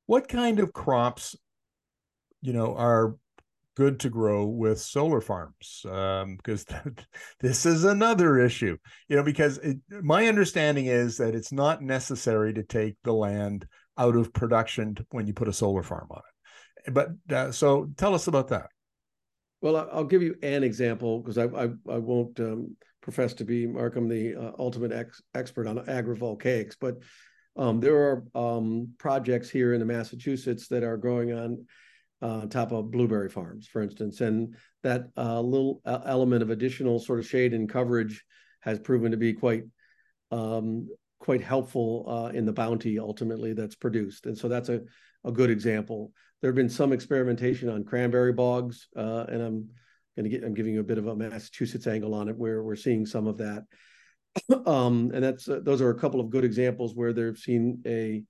What 0.06 0.28
kind 0.28 0.58
of 0.60 0.72
crops 0.72 1.36
you 2.40 2.54
know 2.54 2.74
are 2.74 3.16
good 3.76 4.00
to 4.00 4.10
grow 4.10 4.46
with 4.46 4.80
solar 4.80 5.20
farms? 5.20 5.84
Um, 5.88 6.36
because 6.36 6.64
this 7.40 7.66
is 7.66 7.84
another 7.84 8.38
issue 8.38 8.78
you 9.08 9.16
know 9.16 9.22
because 9.22 9.58
it, 9.58 9.76
my 9.90 10.26
understanding 10.26 10.86
is 10.86 11.18
that 11.18 11.34
it's 11.34 11.52
not 11.52 11.82
necessary 11.82 12.54
to 12.54 12.62
take 12.62 12.96
the 13.04 13.12
land 13.12 13.66
out 13.98 14.16
of 14.16 14.32
production 14.32 14.96
when 15.10 15.26
you 15.26 15.34
put 15.34 15.48
a 15.48 15.52
solar 15.52 15.82
farm 15.82 16.08
on 16.10 16.22
it. 16.86 16.94
But 16.94 17.08
uh, 17.30 17.52
so 17.52 17.90
tell 17.98 18.14
us 18.14 18.26
about 18.26 18.48
that 18.48 18.70
well, 19.62 19.88
I'll 19.92 20.04
give 20.04 20.22
you 20.22 20.34
an 20.42 20.64
example 20.64 21.20
because 21.20 21.38
I, 21.38 21.44
I, 21.44 21.68
I 21.88 21.98
won't 21.98 22.38
um, 22.40 22.76
profess 23.00 23.32
to 23.34 23.44
be 23.44 23.66
Markham 23.66 24.08
the 24.08 24.34
uh, 24.34 24.52
ultimate 24.58 24.92
ex- 24.92 25.22
expert 25.34 25.68
on 25.68 25.78
agrivoltaics, 25.86 26.74
but 26.78 26.96
um, 27.56 27.80
there 27.80 27.96
are 27.96 28.24
um, 28.34 28.92
projects 28.98 29.48
here 29.48 29.72
in 29.72 29.78
the 29.78 29.86
Massachusetts 29.86 30.66
that 30.68 30.82
are 30.82 30.96
growing 30.96 31.32
on 31.32 31.64
uh, 32.22 32.46
top 32.46 32.72
of 32.72 32.90
blueberry 32.90 33.28
farms, 33.28 33.68
for 33.68 33.82
instance, 33.82 34.20
and 34.20 34.56
that 34.82 35.06
uh, 35.16 35.40
little 35.40 35.80
element 35.86 36.42
of 36.42 36.50
additional 36.50 36.98
sort 36.98 37.20
of 37.20 37.26
shade 37.26 37.54
and 37.54 37.68
coverage 37.68 38.24
has 38.60 38.80
proven 38.80 39.12
to 39.12 39.16
be 39.16 39.32
quite 39.32 39.62
um, 40.32 40.88
quite 41.20 41.42
helpful 41.42 42.04
uh, 42.08 42.36
in 42.36 42.46
the 42.46 42.52
bounty 42.52 42.98
ultimately 42.98 43.52
that's 43.52 43.76
produced, 43.76 44.26
and 44.26 44.36
so 44.36 44.48
that's 44.48 44.68
a 44.68 44.80
a 45.24 45.30
good 45.30 45.50
example 45.50 46.10
there 46.42 46.50
have 46.50 46.56
been 46.56 46.68
some 46.68 46.92
experimentation 46.92 47.68
on 47.68 47.84
cranberry 47.84 48.32
bogs, 48.32 48.88
uh, 48.96 49.24
and 49.28 49.40
I'm 49.40 49.68
going 50.16 50.24
to 50.24 50.28
get 50.28 50.44
I'm 50.44 50.54
giving 50.54 50.74
you 50.74 50.80
a 50.80 50.84
bit 50.84 50.98
of 50.98 51.06
a 51.06 51.14
Massachusetts 51.14 51.86
angle 51.86 52.14
on 52.14 52.28
it, 52.28 52.36
where 52.36 52.62
we're 52.62 52.76
seeing 52.76 53.06
some 53.06 53.28
of 53.28 53.38
that. 53.38 53.64
um, 54.66 55.12
and 55.14 55.22
that's 55.22 55.48
uh, 55.48 55.60
those 55.62 55.80
are 55.80 55.90
a 55.90 55.98
couple 55.98 56.20
of 56.20 56.30
good 56.30 56.44
examples 56.44 56.94
where 56.94 57.12
they've 57.12 57.38
seen 57.38 57.80
a 57.86 58.24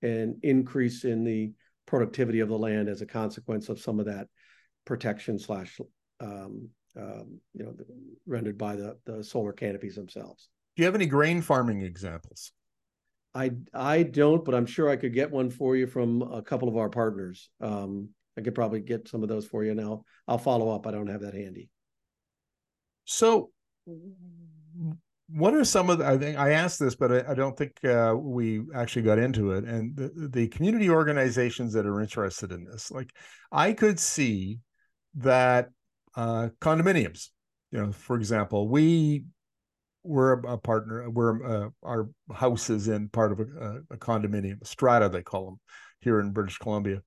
an 0.00 0.40
increase 0.42 1.04
in 1.04 1.24
the 1.24 1.52
productivity 1.86 2.40
of 2.40 2.48
the 2.48 2.58
land 2.58 2.88
as 2.88 3.02
a 3.02 3.06
consequence 3.06 3.68
of 3.68 3.80
some 3.80 4.00
of 4.00 4.06
that 4.06 4.28
protection 4.84 5.38
slash 5.38 5.78
um, 6.20 6.68
um, 6.96 7.38
you 7.52 7.64
know 7.64 7.74
rendered 8.26 8.56
by 8.56 8.76
the 8.76 8.96
the 9.04 9.22
solar 9.22 9.52
canopies 9.52 9.94
themselves. 9.94 10.48
Do 10.74 10.82
you 10.82 10.86
have 10.86 10.94
any 10.94 11.06
grain 11.06 11.42
farming 11.42 11.82
examples? 11.82 12.52
I 13.34 13.52
I 13.72 14.02
don't, 14.02 14.44
but 14.44 14.54
I'm 14.54 14.66
sure 14.66 14.88
I 14.88 14.96
could 14.96 15.12
get 15.12 15.30
one 15.30 15.50
for 15.50 15.76
you 15.76 15.86
from 15.86 16.22
a 16.22 16.42
couple 16.42 16.68
of 16.68 16.76
our 16.76 16.88
partners. 16.88 17.50
Um, 17.60 18.10
I 18.36 18.40
could 18.40 18.54
probably 18.54 18.80
get 18.80 19.08
some 19.08 19.22
of 19.22 19.28
those 19.28 19.46
for 19.46 19.64
you 19.64 19.74
now. 19.74 20.04
I'll 20.26 20.38
follow 20.38 20.70
up. 20.70 20.86
I 20.86 20.92
don't 20.92 21.08
have 21.08 21.22
that 21.22 21.34
handy. 21.34 21.68
So, 23.04 23.50
what 25.30 25.54
are 25.54 25.64
some 25.64 25.90
of 25.90 25.98
the? 25.98 26.06
I 26.06 26.18
think 26.18 26.38
I 26.38 26.52
asked 26.52 26.78
this, 26.78 26.94
but 26.94 27.12
I, 27.12 27.32
I 27.32 27.34
don't 27.34 27.56
think 27.56 27.72
uh, 27.84 28.14
we 28.16 28.62
actually 28.74 29.02
got 29.02 29.18
into 29.18 29.52
it. 29.52 29.64
And 29.64 29.96
the, 29.96 30.28
the 30.32 30.48
community 30.48 30.88
organizations 30.88 31.72
that 31.74 31.86
are 31.86 32.00
interested 32.00 32.52
in 32.52 32.64
this, 32.64 32.90
like 32.90 33.12
I 33.52 33.72
could 33.72 33.98
see 33.98 34.60
that 35.16 35.70
uh, 36.16 36.48
condominiums. 36.60 37.28
You 37.72 37.78
know, 37.86 37.92
for 37.92 38.16
example, 38.16 38.68
we 38.68 39.24
we're 40.08 40.32
a 40.32 40.56
partner. 40.56 41.08
We're 41.10 41.44
uh, 41.44 41.68
our 41.82 42.08
house 42.32 42.70
is 42.70 42.88
in 42.88 43.08
part 43.10 43.32
of 43.32 43.40
a, 43.40 43.82
a, 43.90 43.96
condominium, 43.98 44.66
strata 44.66 45.08
they 45.08 45.22
call 45.22 45.44
them 45.44 45.60
here 46.00 46.18
in 46.20 46.32
British 46.32 46.58
Columbia, 46.58 47.02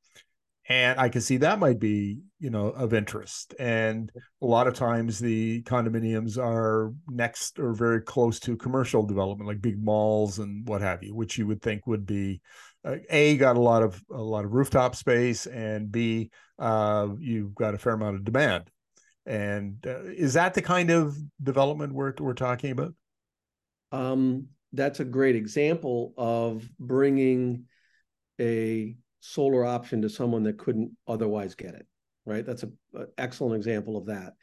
and 0.70 1.00
I 1.00 1.10
can 1.10 1.22
see 1.22 1.38
that 1.38 1.60
might 1.60 1.80
be 1.80 2.20
you 2.40 2.52
know 2.52 2.68
of 2.68 2.94
interest. 2.94 3.56
And 3.60 4.12
a 4.42 4.46
lot 4.46 4.68
of 4.68 4.76
times 4.76 5.20
the 5.20 5.64
condominiums 5.64 6.38
are 6.38 6.94
next 7.08 7.60
or 7.60 7.74
very 7.74 8.02
close 8.02 8.40
to 8.42 8.56
commercial 8.56 9.04
development, 9.04 9.48
like 9.48 9.62
big 9.62 9.84
malls 9.84 10.40
and 10.40 10.68
what 10.68 10.82
have 10.82 11.04
you, 11.04 11.16
which 11.16 11.38
you 11.38 11.48
would 11.48 11.62
think 11.62 11.88
would 11.88 12.06
be 12.06 12.40
uh, 12.86 12.98
a 13.10 13.36
got 13.38 13.58
a 13.58 13.62
lot 13.62 13.84
of 13.84 14.02
a 14.12 14.22
lot 14.22 14.46
of 14.46 14.54
rooftop 14.54 14.96
space, 14.96 15.48
and 15.48 15.92
b 15.92 16.30
uh, 16.60 17.08
you've 17.20 17.56
got 17.56 17.74
a 17.74 17.78
fair 17.78 17.94
amount 17.94 18.16
of 18.16 18.24
demand 18.24 18.71
and 19.26 19.78
uh, 19.86 20.04
is 20.04 20.34
that 20.34 20.54
the 20.54 20.62
kind 20.62 20.90
of 20.90 21.16
development 21.42 21.94
we're, 21.94 22.14
we're 22.20 22.34
talking 22.34 22.72
about? 22.72 22.94
Um, 23.92 24.48
that's 24.74 25.00
a 25.00 25.06
great 25.06 25.36
example 25.36 26.14
of 26.18 26.68
bringing 26.80 27.66
a 28.40 28.96
solar 29.20 29.66
option 29.66 30.02
to 30.02 30.10
someone 30.10 30.44
that 30.44 30.58
couldn't 30.58 30.96
otherwise 31.08 31.56
get 31.56 31.76
it, 31.76 31.86
right? 32.26 32.46
That's 32.46 32.64
an 32.64 32.78
excellent 33.18 33.56
example 33.56 33.98
of 33.98 34.08
that. 34.08 34.34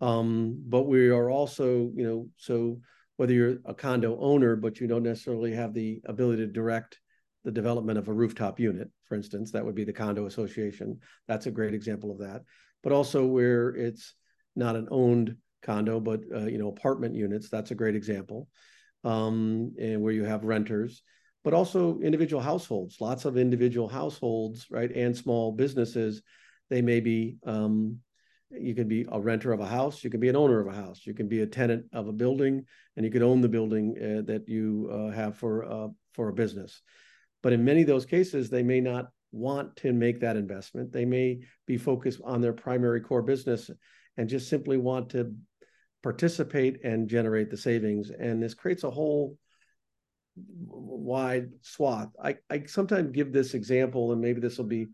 Um, 0.00 0.62
but 0.66 0.82
we 0.82 1.08
are 1.08 1.30
also, 1.30 1.90
you 1.94 2.06
know, 2.06 2.28
so 2.36 2.80
whether 3.16 3.32
you're 3.32 3.58
a 3.64 3.74
condo 3.74 4.18
owner, 4.18 4.56
but 4.56 4.80
you 4.80 4.86
don't 4.86 5.02
necessarily 5.02 5.52
have 5.52 5.74
the 5.74 6.00
ability 6.06 6.46
to 6.46 6.52
direct 6.52 6.98
the 7.44 7.50
development 7.50 7.98
of 7.98 8.08
a 8.08 8.12
rooftop 8.12 8.60
unit, 8.60 8.90
for 9.04 9.14
instance, 9.14 9.50
that 9.50 9.64
would 9.64 9.74
be 9.74 9.84
the 9.84 9.92
condo 9.92 10.26
association. 10.26 10.98
That's 11.26 11.46
a 11.46 11.50
great 11.50 11.74
example 11.74 12.10
of 12.10 12.18
that. 12.18 12.42
But 12.82 12.92
also 12.92 13.26
where 13.26 13.70
it's 13.70 14.14
not 14.56 14.76
an 14.76 14.88
owned 14.90 15.36
condo, 15.62 16.00
but 16.00 16.20
uh, 16.34 16.46
you 16.46 16.58
know, 16.58 16.68
apartment 16.68 17.14
units. 17.14 17.48
That's 17.48 17.70
a 17.70 17.76
great 17.76 17.94
example, 17.94 18.48
um, 19.04 19.74
and 19.78 20.00
where 20.02 20.12
you 20.12 20.24
have 20.24 20.44
renters, 20.44 21.02
but 21.44 21.54
also 21.54 21.98
individual 22.00 22.42
households. 22.42 23.00
Lots 23.00 23.24
of 23.24 23.36
individual 23.36 23.88
households, 23.88 24.66
right, 24.70 24.90
and 24.94 25.16
small 25.16 25.52
businesses. 25.52 26.22
They 26.68 26.82
may 26.82 27.00
be. 27.00 27.36
Um, 27.44 27.98
you 28.52 28.74
can 28.74 28.88
be 28.88 29.06
a 29.12 29.20
renter 29.20 29.52
of 29.52 29.60
a 29.60 29.66
house. 29.66 30.02
You 30.02 30.10
can 30.10 30.18
be 30.18 30.28
an 30.28 30.34
owner 30.34 30.58
of 30.58 30.66
a 30.66 30.74
house. 30.74 31.02
You 31.06 31.14
can 31.14 31.28
be 31.28 31.42
a 31.42 31.46
tenant 31.46 31.84
of 31.92 32.08
a 32.08 32.12
building, 32.12 32.64
and 32.96 33.06
you 33.06 33.12
could 33.12 33.22
own 33.22 33.40
the 33.40 33.48
building 33.48 33.94
uh, 33.96 34.22
that 34.26 34.48
you 34.48 34.90
uh, 34.92 35.14
have 35.14 35.36
for 35.36 35.64
uh, 35.64 35.88
for 36.14 36.28
a 36.28 36.32
business. 36.32 36.82
But 37.42 37.52
in 37.52 37.64
many 37.64 37.82
of 37.82 37.86
those 37.86 38.06
cases, 38.06 38.50
they 38.50 38.62
may 38.62 38.80
not 38.80 39.10
want 39.32 39.76
to 39.76 39.92
make 39.92 40.20
that 40.20 40.36
investment. 40.36 40.92
They 40.92 41.04
may 41.04 41.40
be 41.66 41.78
focused 41.78 42.20
on 42.24 42.40
their 42.40 42.52
primary 42.52 43.00
core 43.00 43.22
business 43.22 43.70
and 44.16 44.28
just 44.28 44.48
simply 44.48 44.76
want 44.76 45.10
to 45.10 45.34
participate 46.02 46.84
and 46.84 47.08
generate 47.08 47.50
the 47.50 47.56
savings. 47.56 48.10
And 48.10 48.42
this 48.42 48.54
creates 48.54 48.84
a 48.84 48.90
whole 48.90 49.36
wide 50.36 51.50
swath. 51.62 52.08
I, 52.22 52.36
I 52.48 52.64
sometimes 52.66 53.10
give 53.12 53.32
this 53.32 53.54
example, 53.54 54.12
and 54.12 54.20
maybe 54.20 54.40
this 54.40 54.58
will 54.58 54.66
be 54.66 54.88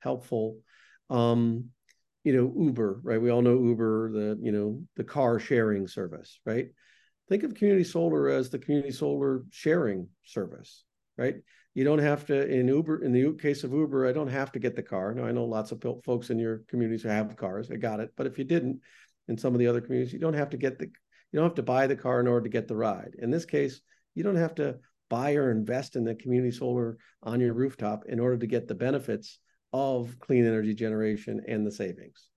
helpful. 0.00 0.58
Um, 1.10 1.70
you 2.24 2.32
know, 2.32 2.64
Uber, 2.64 3.00
right? 3.02 3.20
We 3.20 3.30
all 3.30 3.42
know 3.42 3.60
Uber, 3.60 4.12
the 4.12 4.38
you 4.40 4.52
know 4.52 4.82
the 4.96 5.04
car 5.04 5.38
sharing 5.38 5.88
service, 5.88 6.38
right? 6.46 6.68
Think 7.28 7.42
of 7.42 7.54
community 7.54 7.84
solar 7.84 8.28
as 8.28 8.50
the 8.50 8.58
community 8.58 8.92
solar 8.92 9.42
sharing 9.50 10.08
service, 10.24 10.84
right? 11.16 11.36
You 11.74 11.84
don't 11.84 12.00
have 12.00 12.26
to 12.26 12.46
in 12.48 12.68
Uber. 12.68 13.02
In 13.02 13.12
the 13.12 13.32
case 13.40 13.64
of 13.64 13.72
Uber, 13.72 14.06
I 14.06 14.12
don't 14.12 14.28
have 14.28 14.52
to 14.52 14.58
get 14.58 14.76
the 14.76 14.82
car. 14.82 15.14
Now 15.14 15.24
I 15.24 15.32
know 15.32 15.44
lots 15.44 15.72
of 15.72 15.82
folks 16.04 16.30
in 16.30 16.38
your 16.38 16.58
communities 16.68 17.02
who 17.02 17.08
have 17.08 17.36
cars. 17.36 17.70
I 17.70 17.76
got 17.76 18.00
it. 18.00 18.12
But 18.16 18.26
if 18.26 18.38
you 18.38 18.44
didn't, 18.44 18.80
in 19.28 19.38
some 19.38 19.54
of 19.54 19.58
the 19.58 19.66
other 19.66 19.80
communities, 19.80 20.12
you 20.12 20.18
don't 20.18 20.34
have 20.34 20.50
to 20.50 20.56
get 20.56 20.78
the 20.78 20.86
you 20.86 21.38
don't 21.38 21.44
have 21.44 21.54
to 21.54 21.62
buy 21.62 21.86
the 21.86 21.96
car 21.96 22.20
in 22.20 22.26
order 22.26 22.44
to 22.44 22.50
get 22.50 22.68
the 22.68 22.76
ride. 22.76 23.14
In 23.18 23.30
this 23.30 23.46
case, 23.46 23.80
you 24.14 24.22
don't 24.22 24.36
have 24.36 24.54
to 24.56 24.76
buy 25.08 25.34
or 25.34 25.50
invest 25.50 25.96
in 25.96 26.04
the 26.04 26.14
community 26.14 26.50
solar 26.50 26.98
on 27.22 27.40
your 27.40 27.54
rooftop 27.54 28.04
in 28.06 28.20
order 28.20 28.36
to 28.36 28.46
get 28.46 28.68
the 28.68 28.74
benefits 28.74 29.38
of 29.72 30.18
clean 30.18 30.46
energy 30.46 30.74
generation 30.74 31.42
and 31.48 31.66
the 31.66 31.72
savings. 31.72 32.28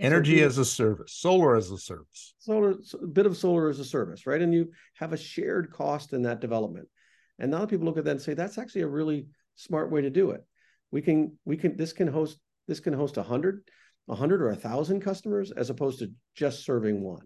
Energy 0.00 0.38
so, 0.38 0.46
as 0.46 0.58
a 0.58 0.64
service, 0.64 1.12
solar 1.12 1.56
as 1.56 1.70
a 1.70 1.78
service. 1.78 2.34
Solar, 2.38 2.74
a 3.02 3.06
bit 3.06 3.26
of 3.26 3.36
solar 3.36 3.68
as 3.68 3.78
a 3.78 3.84
service, 3.84 4.26
right? 4.26 4.40
And 4.40 4.52
you 4.52 4.72
have 4.94 5.12
a 5.12 5.16
shared 5.16 5.70
cost 5.70 6.12
in 6.12 6.22
that 6.22 6.40
development. 6.40 6.88
And 7.40 7.50
now 7.50 7.66
people 7.66 7.86
look 7.86 7.96
at 7.96 8.04
that 8.04 8.12
and 8.12 8.20
say 8.20 8.34
that's 8.34 8.58
actually 8.58 8.82
a 8.82 8.88
really 8.88 9.26
smart 9.56 9.90
way 9.90 10.02
to 10.02 10.10
do 10.10 10.30
it. 10.30 10.44
We 10.90 11.02
can 11.02 11.38
we 11.44 11.56
can 11.56 11.76
this 11.76 11.92
can 11.92 12.06
host 12.06 12.38
this 12.68 12.80
can 12.80 12.92
host 12.92 13.16
a 13.16 13.22
hundred, 13.22 13.62
a 14.08 14.14
hundred 14.14 14.42
or 14.42 14.50
a 14.50 14.56
thousand 14.56 15.00
customers 15.00 15.50
as 15.50 15.70
opposed 15.70 16.00
to 16.00 16.12
just 16.36 16.64
serving 16.64 17.02
one. 17.02 17.24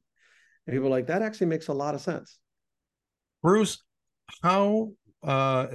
And 0.67 0.75
people 0.75 0.87
are 0.87 0.91
like 0.91 1.09
that 1.09 1.23
actually 1.23 1.49
makes 1.49 1.69
a 1.69 1.75
lot 1.75 1.95
of 1.95 2.01
sense. 2.01 2.39
Bruce, 3.43 3.83
how 4.43 4.93
uh, 5.23 5.67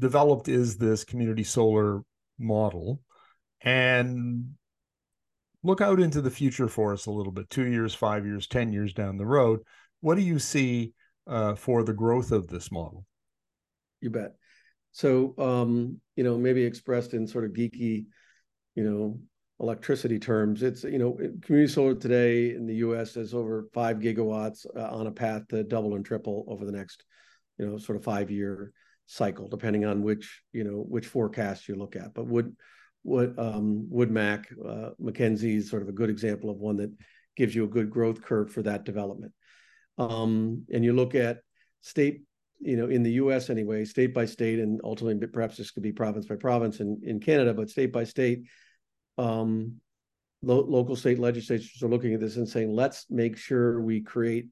developed 0.00 0.48
is 0.48 0.76
this 0.76 1.04
community 1.04 1.44
solar 1.44 2.00
model? 2.38 3.00
And 3.60 4.54
look 5.62 5.80
out 5.80 6.00
into 6.00 6.20
the 6.20 6.30
future 6.30 6.68
for 6.68 6.92
us 6.92 7.06
a 7.06 7.10
little 7.10 7.32
bit 7.32 7.48
two 7.50 7.66
years, 7.66 7.94
five 7.94 8.26
years, 8.26 8.46
10 8.46 8.72
years 8.72 8.92
down 8.92 9.16
the 9.16 9.26
road. 9.26 9.60
What 10.00 10.16
do 10.16 10.22
you 10.22 10.38
see 10.38 10.92
uh, 11.26 11.54
for 11.54 11.82
the 11.82 11.94
growth 11.94 12.32
of 12.32 12.48
this 12.48 12.70
model? 12.70 13.06
You 14.04 14.10
bet. 14.10 14.34
So, 14.92 15.34
um, 15.38 15.98
you 16.14 16.24
know, 16.24 16.36
maybe 16.36 16.62
expressed 16.62 17.14
in 17.14 17.26
sort 17.26 17.46
of 17.46 17.52
geeky, 17.52 18.04
you 18.74 18.84
know, 18.84 19.18
electricity 19.60 20.18
terms, 20.18 20.62
it's, 20.62 20.84
you 20.84 20.98
know, 20.98 21.16
community 21.40 21.72
solar 21.72 21.94
today 21.94 22.54
in 22.54 22.66
the 22.66 22.76
US 22.76 23.16
is 23.16 23.32
over 23.32 23.66
five 23.72 24.00
gigawatts 24.00 24.66
uh, 24.76 24.94
on 24.94 25.06
a 25.06 25.10
path 25.10 25.48
to 25.48 25.64
double 25.64 25.94
and 25.94 26.04
triple 26.04 26.44
over 26.48 26.66
the 26.66 26.72
next, 26.72 27.02
you 27.58 27.64
know, 27.64 27.78
sort 27.78 27.96
of 27.96 28.04
five 28.04 28.30
year 28.30 28.72
cycle, 29.06 29.48
depending 29.48 29.86
on 29.86 30.02
which, 30.02 30.42
you 30.52 30.64
know, 30.64 30.84
which 30.86 31.06
forecast 31.06 31.66
you 31.66 31.76
look 31.76 31.96
at. 31.96 32.12
But 32.12 32.26
would, 32.26 32.54
would, 33.04 33.38
um, 33.38 33.86
Wood 33.88 34.10
Mac, 34.10 34.52
uh, 34.62 34.90
McKinsey 35.02 35.56
is 35.56 35.70
sort 35.70 35.82
of 35.82 35.88
a 35.88 35.92
good 35.92 36.10
example 36.10 36.50
of 36.50 36.58
one 36.58 36.76
that 36.76 36.92
gives 37.38 37.54
you 37.54 37.64
a 37.64 37.68
good 37.68 37.88
growth 37.88 38.20
curve 38.20 38.52
for 38.52 38.60
that 38.64 38.84
development. 38.84 39.32
Um, 39.96 40.66
and 40.70 40.84
you 40.84 40.92
look 40.92 41.14
at 41.14 41.38
state 41.80 42.22
you 42.64 42.76
know, 42.76 42.86
in 42.86 43.02
the 43.02 43.12
U.S. 43.12 43.50
anyway, 43.50 43.84
state 43.84 44.14
by 44.14 44.24
state, 44.24 44.58
and 44.58 44.80
ultimately 44.82 45.26
perhaps 45.28 45.56
this 45.56 45.70
could 45.70 45.82
be 45.82 45.92
province 45.92 46.26
by 46.26 46.36
province 46.36 46.80
in, 46.80 47.00
in 47.04 47.20
Canada, 47.20 47.52
but 47.52 47.70
state 47.70 47.92
by 47.92 48.04
state, 48.04 48.44
um, 49.18 49.74
lo- 50.42 50.66
local 50.66 50.96
state 50.96 51.18
legislatures 51.18 51.82
are 51.82 51.88
looking 51.88 52.14
at 52.14 52.20
this 52.20 52.36
and 52.36 52.48
saying, 52.48 52.72
let's 52.72 53.06
make 53.10 53.36
sure 53.36 53.80
we 53.80 54.00
create 54.00 54.46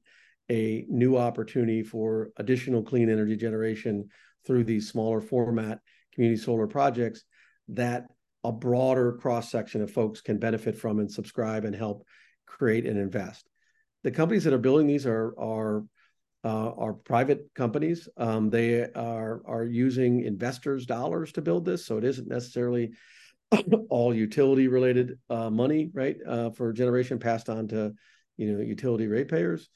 a 0.51 0.85
new 0.89 1.17
opportunity 1.17 1.83
for 1.83 2.29
additional 2.37 2.83
clean 2.83 3.09
energy 3.09 3.35
generation 3.35 4.09
through 4.45 4.63
these 4.63 4.89
smaller 4.89 5.21
format 5.21 5.79
community 6.13 6.39
solar 6.39 6.67
projects 6.67 7.23
that 7.69 8.05
a 8.43 8.51
broader 8.51 9.13
cross 9.13 9.49
section 9.49 9.81
of 9.81 9.89
folks 9.89 10.21
can 10.21 10.37
benefit 10.37 10.77
from 10.77 10.99
and 10.99 11.11
subscribe 11.11 11.65
and 11.65 11.75
help 11.75 12.05
create 12.45 12.85
and 12.85 12.99
invest. 12.99 13.47
The 14.03 14.11
companies 14.11 14.43
that 14.43 14.53
are 14.53 14.59
building 14.59 14.85
these 14.85 15.05
are 15.05 15.33
are 15.39 15.85
uh, 16.43 16.71
are 16.77 16.93
private 16.93 17.49
companies. 17.55 18.09
Um, 18.17 18.49
they 18.49 18.81
are 18.93 19.41
are 19.45 19.65
using 19.65 20.21
investors' 20.21 20.85
dollars 20.85 21.31
to 21.33 21.41
build 21.41 21.65
this, 21.65 21.85
so 21.85 21.97
it 21.97 22.03
isn't 22.03 22.27
necessarily 22.27 22.91
all 23.89 24.13
utility 24.13 24.67
related 24.67 25.17
uh, 25.29 25.49
money, 25.49 25.89
right? 25.93 26.17
Uh, 26.27 26.49
for 26.51 26.73
generation 26.73 27.19
passed 27.19 27.49
on 27.49 27.67
to 27.69 27.93
you 28.37 28.53
know 28.53 28.61
utility 28.61 29.07
ratepayers. 29.07 29.69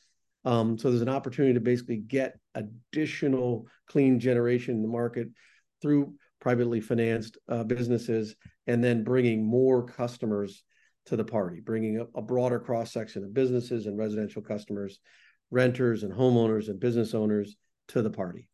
Um, 0.46 0.78
so 0.78 0.90
there's 0.90 1.02
an 1.02 1.10
opportunity 1.10 1.54
to 1.54 1.60
basically 1.60 1.98
get 1.98 2.38
additional 2.56 3.68
clean 3.88 4.20
generation 4.20 4.76
in 4.76 4.82
the 4.82 4.88
market 4.88 5.28
through 5.82 6.14
privately 6.40 6.80
financed 6.80 7.38
uh, 7.50 7.64
businesses, 7.64 8.36
and 8.68 8.84
then 8.84 9.04
bringing 9.04 9.46
more 9.46 9.86
customers 9.86 10.64
to 11.06 11.16
the 11.16 11.24
party, 11.24 11.62
bringing 11.62 12.00
a, 12.00 12.20
a 12.20 12.22
broader 12.22 12.60
cross 12.60 12.92
section 12.92 13.24
of 13.24 13.34
businesses 13.34 13.86
and 13.86 13.98
residential 13.98 14.42
customers 14.42 15.00
renters 15.52 16.04
and 16.04 16.14
homeowners 16.14 16.70
and 16.70 16.80
business 16.80 17.14
owners 17.14 17.56
to 17.90 18.02
the 18.02 18.10
party. 18.10 18.50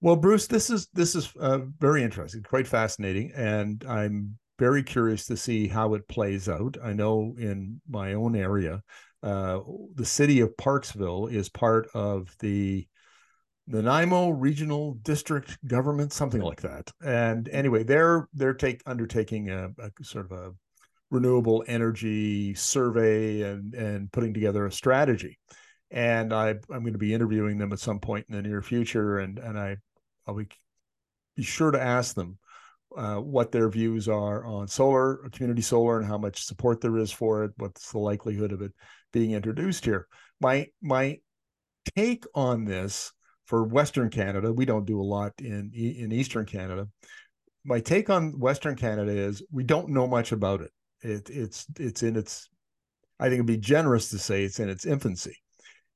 Well, 0.00 0.16
Bruce, 0.16 0.46
this 0.46 0.70
is 0.70 0.88
this 0.92 1.16
is 1.16 1.32
uh, 1.40 1.60
very 1.78 2.04
interesting, 2.04 2.42
quite 2.44 2.68
fascinating, 2.68 3.32
and 3.34 3.84
I'm 3.88 4.38
very 4.58 4.82
curious 4.82 5.26
to 5.26 5.36
see 5.36 5.66
how 5.66 5.94
it 5.94 6.06
plays 6.08 6.48
out. 6.48 6.76
I 6.82 6.92
know 6.92 7.34
in 7.38 7.80
my 7.88 8.14
own 8.14 8.36
area, 8.36 8.82
uh, 9.22 9.60
the 9.94 10.04
city 10.04 10.40
of 10.40 10.56
Parksville 10.56 11.32
is 11.32 11.48
part 11.48 11.88
of 11.94 12.32
the 12.38 12.86
Nanaimo 13.66 14.30
Regional 14.30 14.94
District 15.02 15.58
Government, 15.66 16.12
something 16.12 16.40
like 16.40 16.62
that. 16.62 16.90
And 17.04 17.48
anyway, 17.48 17.82
they're 17.82 18.28
they're 18.32 18.54
take 18.54 18.82
undertaking 18.86 19.50
a, 19.50 19.70
a 19.78 19.90
sort 20.02 20.30
of 20.30 20.32
a 20.32 20.52
renewable 21.10 21.64
energy 21.66 22.54
survey 22.54 23.42
and 23.42 23.74
and 23.74 24.12
putting 24.12 24.34
together 24.34 24.66
a 24.66 24.72
strategy. 24.72 25.38
And 25.90 26.32
I 26.32 26.50
I'm 26.50 26.80
going 26.80 26.92
to 26.92 26.98
be 26.98 27.14
interviewing 27.14 27.58
them 27.58 27.72
at 27.72 27.78
some 27.78 27.98
point 27.98 28.26
in 28.28 28.36
the 28.36 28.42
near 28.42 28.62
future, 28.62 29.18
and 29.18 29.38
and 29.38 29.58
I 29.58 29.76
I'll 30.26 30.34
be 30.34 30.48
be 31.36 31.42
sure 31.42 31.70
to 31.70 31.80
ask 31.80 32.14
them 32.14 32.38
uh, 32.96 33.16
what 33.16 33.52
their 33.52 33.68
views 33.68 34.08
are 34.08 34.44
on 34.44 34.66
solar, 34.68 35.28
community 35.32 35.62
solar, 35.62 35.98
and 35.98 36.06
how 36.06 36.18
much 36.18 36.44
support 36.44 36.80
there 36.80 36.98
is 36.98 37.12
for 37.12 37.44
it. 37.44 37.52
What's 37.56 37.92
the 37.92 37.98
likelihood 37.98 38.52
of 38.52 38.62
it 38.62 38.72
being 39.12 39.32
introduced 39.32 39.84
here? 39.84 40.08
My 40.40 40.66
my 40.82 41.18
take 41.96 42.24
on 42.34 42.64
this 42.64 43.12
for 43.46 43.64
Western 43.64 44.10
Canada, 44.10 44.52
we 44.52 44.66
don't 44.66 44.84
do 44.84 45.00
a 45.00 45.02
lot 45.02 45.32
in 45.38 45.70
in 45.74 46.12
Eastern 46.12 46.44
Canada. 46.44 46.88
My 47.64 47.80
take 47.80 48.10
on 48.10 48.38
Western 48.38 48.76
Canada 48.76 49.12
is 49.12 49.42
we 49.50 49.64
don't 49.64 49.90
know 49.90 50.06
much 50.06 50.32
about 50.32 50.60
it. 50.60 50.70
It, 51.02 51.30
it's 51.30 51.66
it's 51.78 52.02
in 52.02 52.16
its. 52.16 52.48
I 53.20 53.24
think 53.24 53.34
it'd 53.34 53.46
be 53.46 53.56
generous 53.56 54.10
to 54.10 54.18
say 54.18 54.44
it's 54.44 54.60
in 54.60 54.68
its 54.68 54.86
infancy. 54.86 55.36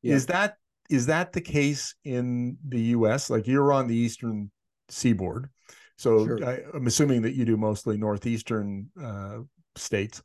Yeah. 0.03 0.15
Is 0.15 0.27
that 0.27 0.57
is 0.91 1.07
that 1.07 1.33
the 1.33 1.41
case 1.41 1.95
in 2.05 2.57
the 2.69 2.81
U.S.? 2.81 3.31
Like 3.31 3.47
you're 3.47 3.73
on 3.73 3.87
the 3.87 3.97
eastern 3.97 4.51
seaboard, 4.89 5.49
so 5.97 6.27
sure. 6.27 6.45
I, 6.45 6.61
am 6.75 6.87
assuming 6.87 7.23
that 7.23 7.35
you 7.35 7.45
do 7.45 7.57
mostly 7.57 7.97
northeastern 7.97 8.91
uh, 9.03 9.39
states. 9.77 10.23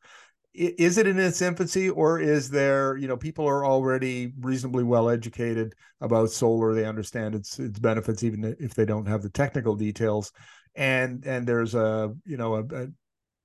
Is 0.54 0.98
it 0.98 1.06
in 1.06 1.20
its 1.20 1.44
infancy, 1.44 1.92
or 1.92 2.20
is 2.20 2.50
there, 2.50 2.98
you 2.98 3.08
know, 3.08 3.16
people 3.16 3.46
are 3.46 3.64
already 3.64 4.34
reasonably 4.40 4.84
well 4.84 5.08
educated 5.08 5.76
about 6.02 6.32
solar? 6.32 6.74
They 6.74 6.86
understand 6.86 7.36
its 7.36 7.60
its 7.60 7.78
benefits, 7.78 8.24
even 8.24 8.56
if 8.60 8.74
they 8.74 8.86
don't 8.86 9.08
have 9.08 9.22
the 9.22 9.30
technical 9.30 9.76
details, 9.76 10.32
and 10.74 11.24
and 11.28 11.46
there's 11.46 11.76
a 11.76 12.12
you 12.26 12.38
know 12.38 12.56
a, 12.56 12.64
a 12.76 12.88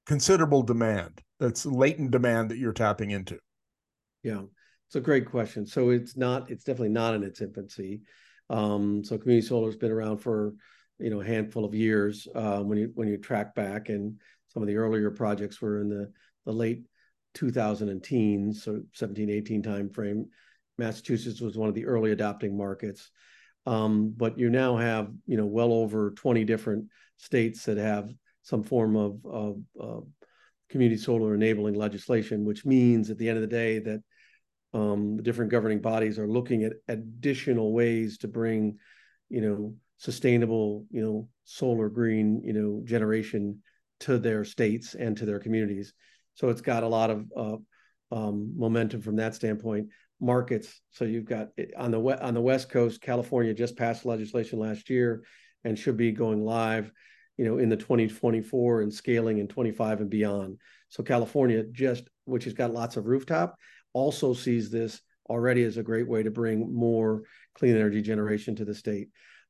considerable 0.07 0.63
demand 0.63 1.21
that's 1.39 1.67
latent 1.67 2.11
demand 2.11 2.51
that 2.51 2.59
you're 2.59 2.73
tapping 2.73 3.11
into 3.11 3.39
yeah 4.23 4.43
it's 4.87 4.97
a 4.97 5.01
great 5.01 5.27
question 5.27 5.67
so 5.67 5.91
it's 5.91 6.17
not 6.17 6.51
it's 6.51 6.65
definitely 6.65 6.89
not 6.89 7.15
in 7.15 7.23
its 7.23 7.41
infancy 7.41 8.01
um, 8.51 9.03
so 9.03 9.17
community 9.17 9.47
solar 9.47 9.67
has 9.67 9.77
been 9.77 9.93
around 9.93 10.19
for 10.19 10.55
you 10.99 11.11
know 11.11 11.21
a 11.21 11.27
handful 11.27 11.65
of 11.65 11.75
years 11.75 12.29
uh, 12.35 12.61
when 12.61 12.79
you 12.79 12.91
when 12.95 13.09
you 13.09 13.17
track 13.17 13.55
back 13.55 13.89
and 13.89 14.21
some 14.49 14.63
of 14.63 14.69
the 14.69 14.77
earlier 14.77 15.11
projects 15.11 15.61
were 15.61 15.81
in 15.81 15.89
the 15.89 16.13
the 16.45 16.53
late 16.53 16.83
2010, 17.35 18.53
so 18.53 18.83
17, 18.95 19.31
18 19.31 19.63
timeframe. 19.63 20.25
Massachusetts 20.79 21.41
was 21.41 21.57
one 21.57 21.69
of 21.69 21.75
the 21.75 21.87
early 21.87 22.13
adopting 22.13 22.57
markets. 22.57 23.11
Um, 23.67 24.13
but 24.17 24.39
you 24.39 24.51
now 24.51 24.77
have, 24.77 25.11
you 25.27 25.37
know, 25.37 25.47
well 25.47 25.73
over 25.73 26.11
20 26.13 26.45
different 26.45 26.87
states 27.19 27.65
that 27.65 27.77
have 27.77 28.11
some 28.43 28.63
form 28.63 28.97
of, 28.97 29.25
of 29.25 29.57
uh, 29.81 30.01
community 30.69 31.01
solar 31.01 31.35
enabling 31.35 31.75
legislation, 31.75 32.45
which 32.45 32.65
means 32.65 33.11
at 33.11 33.19
the 33.19 33.29
end 33.29 33.37
of 33.37 33.43
the 33.43 33.57
day 33.57 33.79
that 33.79 34.03
um, 34.75 35.17
the 35.17 35.23
different 35.23 35.51
governing 35.51 35.81
bodies 35.81 36.19
are 36.19 36.29
looking 36.29 36.65
at 36.65 36.73
additional 36.89 37.73
ways 37.73 38.19
to 38.19 38.29
bring, 38.29 38.79
you 39.29 39.41
know, 39.41 39.75
sustainable, 39.99 40.87
you 40.91 41.03
know, 41.03 41.29
solar 41.45 41.89
green, 41.89 42.43
you 42.45 42.53
know, 42.53 42.83
generation 42.85 43.63
to 44.01 44.19
their 44.19 44.45
states 44.45 44.95
and 44.95 45.17
to 45.17 45.27
their 45.27 45.39
communities. 45.39 45.93
So 46.35 46.49
it's 46.49 46.63
got 46.63 46.83
a 46.83 46.89
lot 46.89 47.11
of 47.11 47.27
uh, 47.37 47.57
um, 48.11 48.55
momentum 48.57 49.03
from 49.03 49.17
that 49.17 49.35
standpoint. 49.35 49.89
Markets. 50.23 50.81
So 50.93 51.05
you've 51.05 51.25
got 51.25 51.49
on 51.77 51.91
the 51.91 52.25
on 52.25 52.33
the 52.33 52.41
West 52.41 52.71
Coast, 52.71 53.01
California 53.01 53.53
just 53.53 53.77
passed 53.77 54.07
legislation 54.07 54.61
last 54.61 54.89
year, 54.89 55.25
and 55.65 55.77
should 55.77 55.97
be 55.97 56.13
going 56.13 56.45
live, 56.45 56.93
you 57.37 57.45
know, 57.45 57.59
in 57.59 57.69
the 57.69 57.77
2024 57.77 58.83
and 58.83 58.93
scaling 58.93 59.39
in 59.39 59.49
25 59.49 60.01
and 60.01 60.11
beyond. 60.11 60.59
So 60.89 61.03
California 61.03 61.65
just, 61.65 62.05
which 62.25 62.45
has 62.45 62.53
got 62.53 62.73
lots 62.73 62.97
of 62.97 63.07
rooftop, 63.07 63.57
also 63.93 64.35
sees 64.35 64.71
this 64.71 65.01
already 65.29 65.65
as 65.65 65.77
a 65.77 65.83
great 65.83 66.09
way 66.09 66.23
to 66.23 66.31
bring 66.31 66.75
more 66.75 67.23
clean 67.55 67.77
energy 67.77 68.03
generation 68.03 68.55
to 68.57 68.65
the 68.65 68.75
state. 68.75 69.09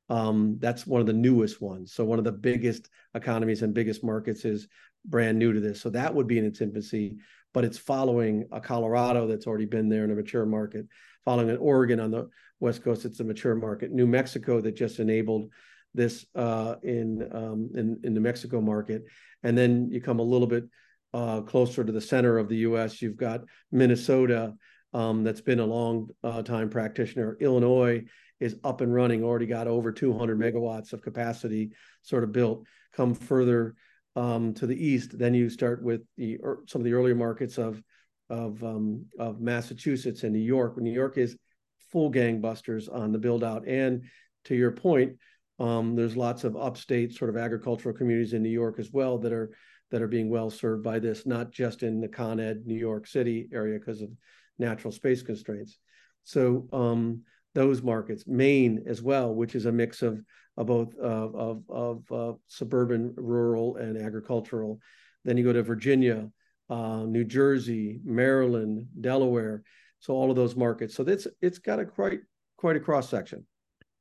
Um, 0.09 0.59
that's 0.61 0.87
one 0.87 1.01
of 1.01 1.07
the 1.07 1.12
newest 1.12 1.61
ones. 1.61 1.92
So 1.92 2.05
one 2.05 2.18
of 2.18 2.25
the 2.25 2.33
biggest 2.33 2.88
economies 3.14 3.62
and 3.62 3.75
biggest 3.75 4.05
markets 4.05 4.45
is 4.45 4.68
brand 5.05 5.38
new 5.38 5.53
to 5.53 5.61
this. 5.61 5.81
So 5.81 5.90
that 5.90 6.14
would 6.14 6.27
be 6.27 6.38
in 6.38 6.45
its 6.45 6.61
infancy, 6.61 7.16
but 7.55 7.64
it's 7.64 7.79
following 7.79 8.47
a 8.53 8.61
Colorado 8.61 9.27
that's 9.27 9.47
already 9.47 9.66
been 9.66 9.88
there 9.88 10.05
in 10.05 10.11
a 10.11 10.14
mature 10.14 10.47
market, 10.47 10.87
following 11.25 11.51
an 11.51 11.59
Oregon 11.59 12.01
on 12.01 12.11
the 12.11 12.29
West 12.61 12.85
Coast, 12.85 13.05
it's 13.05 13.18
a 13.18 13.25
mature 13.25 13.57
market. 13.57 13.90
New 13.90 14.07
Mexico 14.07 14.61
that 14.61 14.77
just 14.77 15.01
enabled 15.01 15.51
this 15.94 16.24
uh, 16.35 16.76
in, 16.83 17.28
um, 17.33 17.70
in 17.74 18.00
in 18.05 18.14
the 18.14 18.20
Mexico 18.20 18.61
market, 18.61 19.05
and 19.42 19.57
then 19.57 19.90
you 19.90 20.00
come 20.00 20.18
a 20.18 20.22
little 20.22 20.46
bit 20.46 20.64
uh, 21.14 21.42
closer 21.42 21.85
to 21.85 21.92
the 21.92 22.00
center 22.00 22.38
of 22.38 22.48
the 22.48 22.59
U.S. 22.59 23.02
You've 23.02 23.16
got 23.16 23.42
Minnesota 23.70 24.55
um, 24.94 25.24
that's 25.24 25.40
been 25.40 25.61
a 25.61 25.66
long 25.66 26.09
uh, 26.22 26.42
time 26.42 26.70
practitioner. 26.70 27.37
Illinois 27.40 28.05
is 28.40 28.57
up 28.64 28.81
and 28.81 28.92
running, 28.92 29.22
already 29.22 29.46
got 29.46 29.68
over 29.68 29.92
200 29.92 30.38
megawatts 30.38 30.92
of 30.92 31.02
capacity 31.02 31.70
sort 32.02 32.24
of 32.24 32.33
built. 32.33 32.66
Come 32.92 33.14
further 33.14 33.74
um, 34.16 34.52
to 34.55 34.66
the 34.66 34.87
east, 34.87 35.18
then 35.18 35.35
you 35.35 35.48
start 35.48 35.83
with 35.83 36.02
the 36.16 36.38
some 36.66 36.81
of 36.81 36.85
the 36.85 36.92
earlier 36.92 37.14
markets 37.14 37.59
of 37.59 37.83
of 38.28 38.62
um, 38.64 39.07
of 39.18 39.40
Massachusetts 39.40 40.22
and 40.24 40.33
New 40.33 40.38
York. 40.38 40.76
New 40.78 40.92
York 40.92 41.18
is 41.18 41.37
full 41.90 42.11
gangbusters 42.11 42.92
on 42.92 43.12
the 43.12 43.18
build 43.18 43.44
out, 43.44 43.66
and 43.66 44.02
to 44.44 44.55
your 44.55 44.72
point, 44.72 45.16
um, 45.62 45.94
there's 45.94 46.16
lots 46.16 46.42
of 46.42 46.57
upstate 46.57 47.14
sort 47.14 47.31
of 47.31 47.37
agricultural 47.37 47.94
communities 47.94 48.33
in 48.33 48.42
New 48.42 48.48
York 48.48 48.81
as 48.81 48.90
well 48.92 49.16
that 49.18 49.33
are 49.33 49.55
that 49.92 50.03
are 50.03 50.09
being 50.09 50.29
well 50.29 50.51
served 50.51 50.83
by 50.83 50.98
this, 50.98 51.25
not 51.25 51.53
just 51.53 51.83
in 51.83 52.01
the 52.01 52.09
Con 52.09 52.40
Ed 52.40 52.62
New 52.66 52.79
York 52.79 53.07
City 53.07 53.48
area 53.53 53.79
because 53.79 54.01
of 54.01 54.11
natural 54.59 54.90
space 54.90 55.22
constraints. 55.22 55.79
So 56.25 56.66
um, 56.72 57.22
those 57.55 57.83
markets, 57.83 58.25
Maine 58.27 58.83
as 58.87 59.03
well, 59.03 59.35
which 59.35 59.55
is 59.55 59.66
a 59.66 59.72
mix 59.72 60.03
of, 60.03 60.20
of 60.57 60.66
both 60.66 60.96
of, 60.96 61.62
of 61.68 62.12
uh, 62.12 62.33
suburban, 62.48 63.14
rural, 63.16 63.77
and 63.77 63.96
agricultural. 63.96 64.81
Then 65.25 65.37
you 65.37 65.44
go 65.44 65.53
to 65.53 65.62
Virginia, 65.62 66.31
uh, 66.70 67.05
New 67.05 67.25
Jersey, 67.25 68.01
Maryland, 68.03 68.87
Delaware. 69.01 69.62
So 70.01 70.14
all 70.14 70.31
of 70.31 70.37
those 70.37 70.57
markets. 70.57 70.96
So 70.96 71.05
it's 71.05 71.29
it's 71.40 71.59
got 71.59 71.79
a 71.79 71.85
quite 71.85 72.20
quite 72.57 72.75
a 72.75 72.81
cross 72.81 73.09
section. 73.09 73.46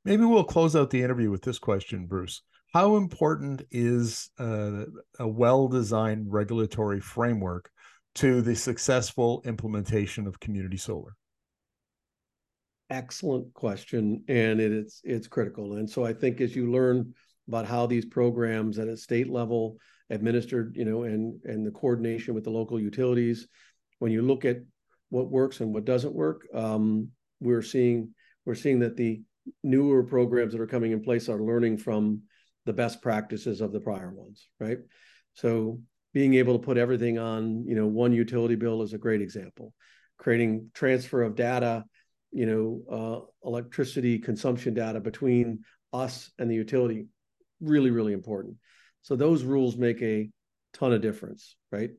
Maybe 0.03 0.25
we'll 0.25 0.43
close 0.43 0.75
out 0.75 0.89
the 0.89 1.03
interview 1.03 1.29
with 1.29 1.43
this 1.43 1.59
question, 1.59 2.07
Bruce 2.07 2.41
how 2.73 2.95
important 2.95 3.63
is 3.69 4.29
uh, 4.39 4.85
a 5.19 5.27
well-designed 5.27 6.31
regulatory 6.31 7.01
framework 7.01 7.69
to 8.15 8.41
the 8.41 8.55
successful 8.55 9.41
implementation 9.45 10.25
of 10.25 10.39
community 10.39 10.77
solar? 10.77 11.15
Excellent 12.89 13.53
question, 13.53 14.23
and 14.27 14.59
it, 14.59 14.71
it's 14.71 15.01
it's 15.03 15.27
critical. 15.27 15.75
And 15.75 15.89
so 15.89 16.05
I 16.05 16.13
think 16.13 16.41
as 16.41 16.55
you 16.55 16.71
learn 16.71 17.13
about 17.47 17.65
how 17.65 17.85
these 17.85 18.05
programs 18.05 18.79
at 18.79 18.89
a 18.89 18.97
state 18.97 19.29
level 19.29 19.77
administered, 20.09 20.75
you 20.75 20.83
know, 20.83 21.03
and 21.03 21.39
and 21.45 21.65
the 21.65 21.71
coordination 21.71 22.33
with 22.33 22.43
the 22.43 22.49
local 22.49 22.79
utilities, 22.79 23.47
when 23.99 24.11
you 24.11 24.21
look 24.21 24.43
at 24.43 24.57
what 25.09 25.31
works 25.31 25.61
and 25.61 25.73
what 25.73 25.85
doesn't 25.85 26.13
work, 26.13 26.45
um, 26.53 27.09
we're 27.39 27.61
seeing 27.61 28.13
we're 28.45 28.55
seeing 28.55 28.79
that 28.79 28.97
the 28.97 29.21
newer 29.63 30.03
programs 30.03 30.53
that 30.53 30.61
are 30.61 30.67
coming 30.67 30.91
in 30.91 31.01
place 31.01 31.29
are 31.29 31.41
learning 31.41 31.77
from 31.77 32.21
the 32.65 32.73
best 32.73 33.01
practices 33.01 33.61
of 33.61 33.71
the 33.71 33.79
prior 33.79 34.11
ones, 34.11 34.47
right? 34.59 34.77
So 35.33 35.79
being 36.13 36.35
able 36.35 36.57
to 36.57 36.63
put 36.65 36.77
everything 36.77 37.17
on, 37.17 37.65
you 37.65 37.75
know, 37.75 37.87
one 37.87 38.13
utility 38.13 38.55
bill 38.55 38.81
is 38.81 38.93
a 38.93 38.97
great 38.97 39.21
example. 39.21 39.73
Creating 40.17 40.69
transfer 40.73 41.23
of 41.23 41.35
data, 41.35 41.85
you 42.31 42.45
know, 42.45 43.25
uh, 43.43 43.47
electricity 43.47 44.19
consumption 44.19 44.73
data 44.73 44.99
between 44.99 45.63
us 45.93 46.31
and 46.37 46.49
the 46.49 46.55
utility, 46.55 47.07
really, 47.59 47.91
really 47.91 48.13
important. 48.13 48.57
So 49.01 49.15
those 49.15 49.43
rules 49.43 49.77
make 49.77 50.01
a 50.01 50.29
ton 50.73 50.93
of 50.93 51.01
difference, 51.01 51.55
right? 51.71 51.91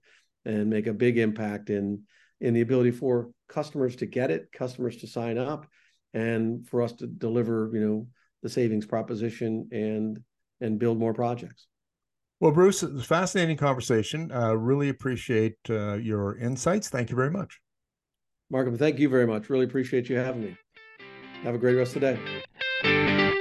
And 0.45 0.71
make 0.71 0.87
a 0.87 0.93
big 0.93 1.19
impact 1.19 1.71
in 1.71 2.03
in 2.41 2.55
the 2.55 2.61
ability 2.61 2.91
for 2.91 3.31
customers 3.49 3.95
to 3.97 4.07
get 4.07 4.33
it, 4.33 4.51
customers 4.53 4.97
to 4.97 5.07
sign 5.07 5.39
up, 5.39 5.67
and 6.15 6.67
for 6.69 6.83
us 6.83 6.93
to 6.93 7.07
deliver, 7.07 7.71
you 7.73 7.81
know, 7.81 8.07
the 8.43 8.49
savings 8.49 8.87
proposition 8.87 9.69
and 9.73 10.21
and 10.61 10.79
build 10.79 10.99
more 10.99 11.15
projects. 11.15 11.67
Well, 12.41 12.53
Bruce, 12.53 12.83
it's 12.83 13.03
a 13.03 13.05
fascinating 13.05 13.57
conversation. 13.57 14.33
Uh, 14.33 14.55
really 14.55 14.89
appreciate 14.89 15.57
uh, 15.71 15.95
your 15.95 16.39
insights. 16.39 16.89
Thank 16.89 17.11
you 17.11 17.17
very 17.17 17.31
much. 17.31 17.61
Markham, 18.51 18.77
thank 18.77 18.99
you 18.99 19.09
very 19.09 19.27
much. 19.27 19.49
Really 19.49 19.65
appreciate 19.65 20.09
you 20.09 20.17
having 20.17 20.43
me. 20.43 20.57
Have 21.43 21.55
a 21.55 21.59
great 21.59 21.75
rest 21.75 21.97
of 21.97 22.03
the 22.03 22.15
day. 22.83 23.32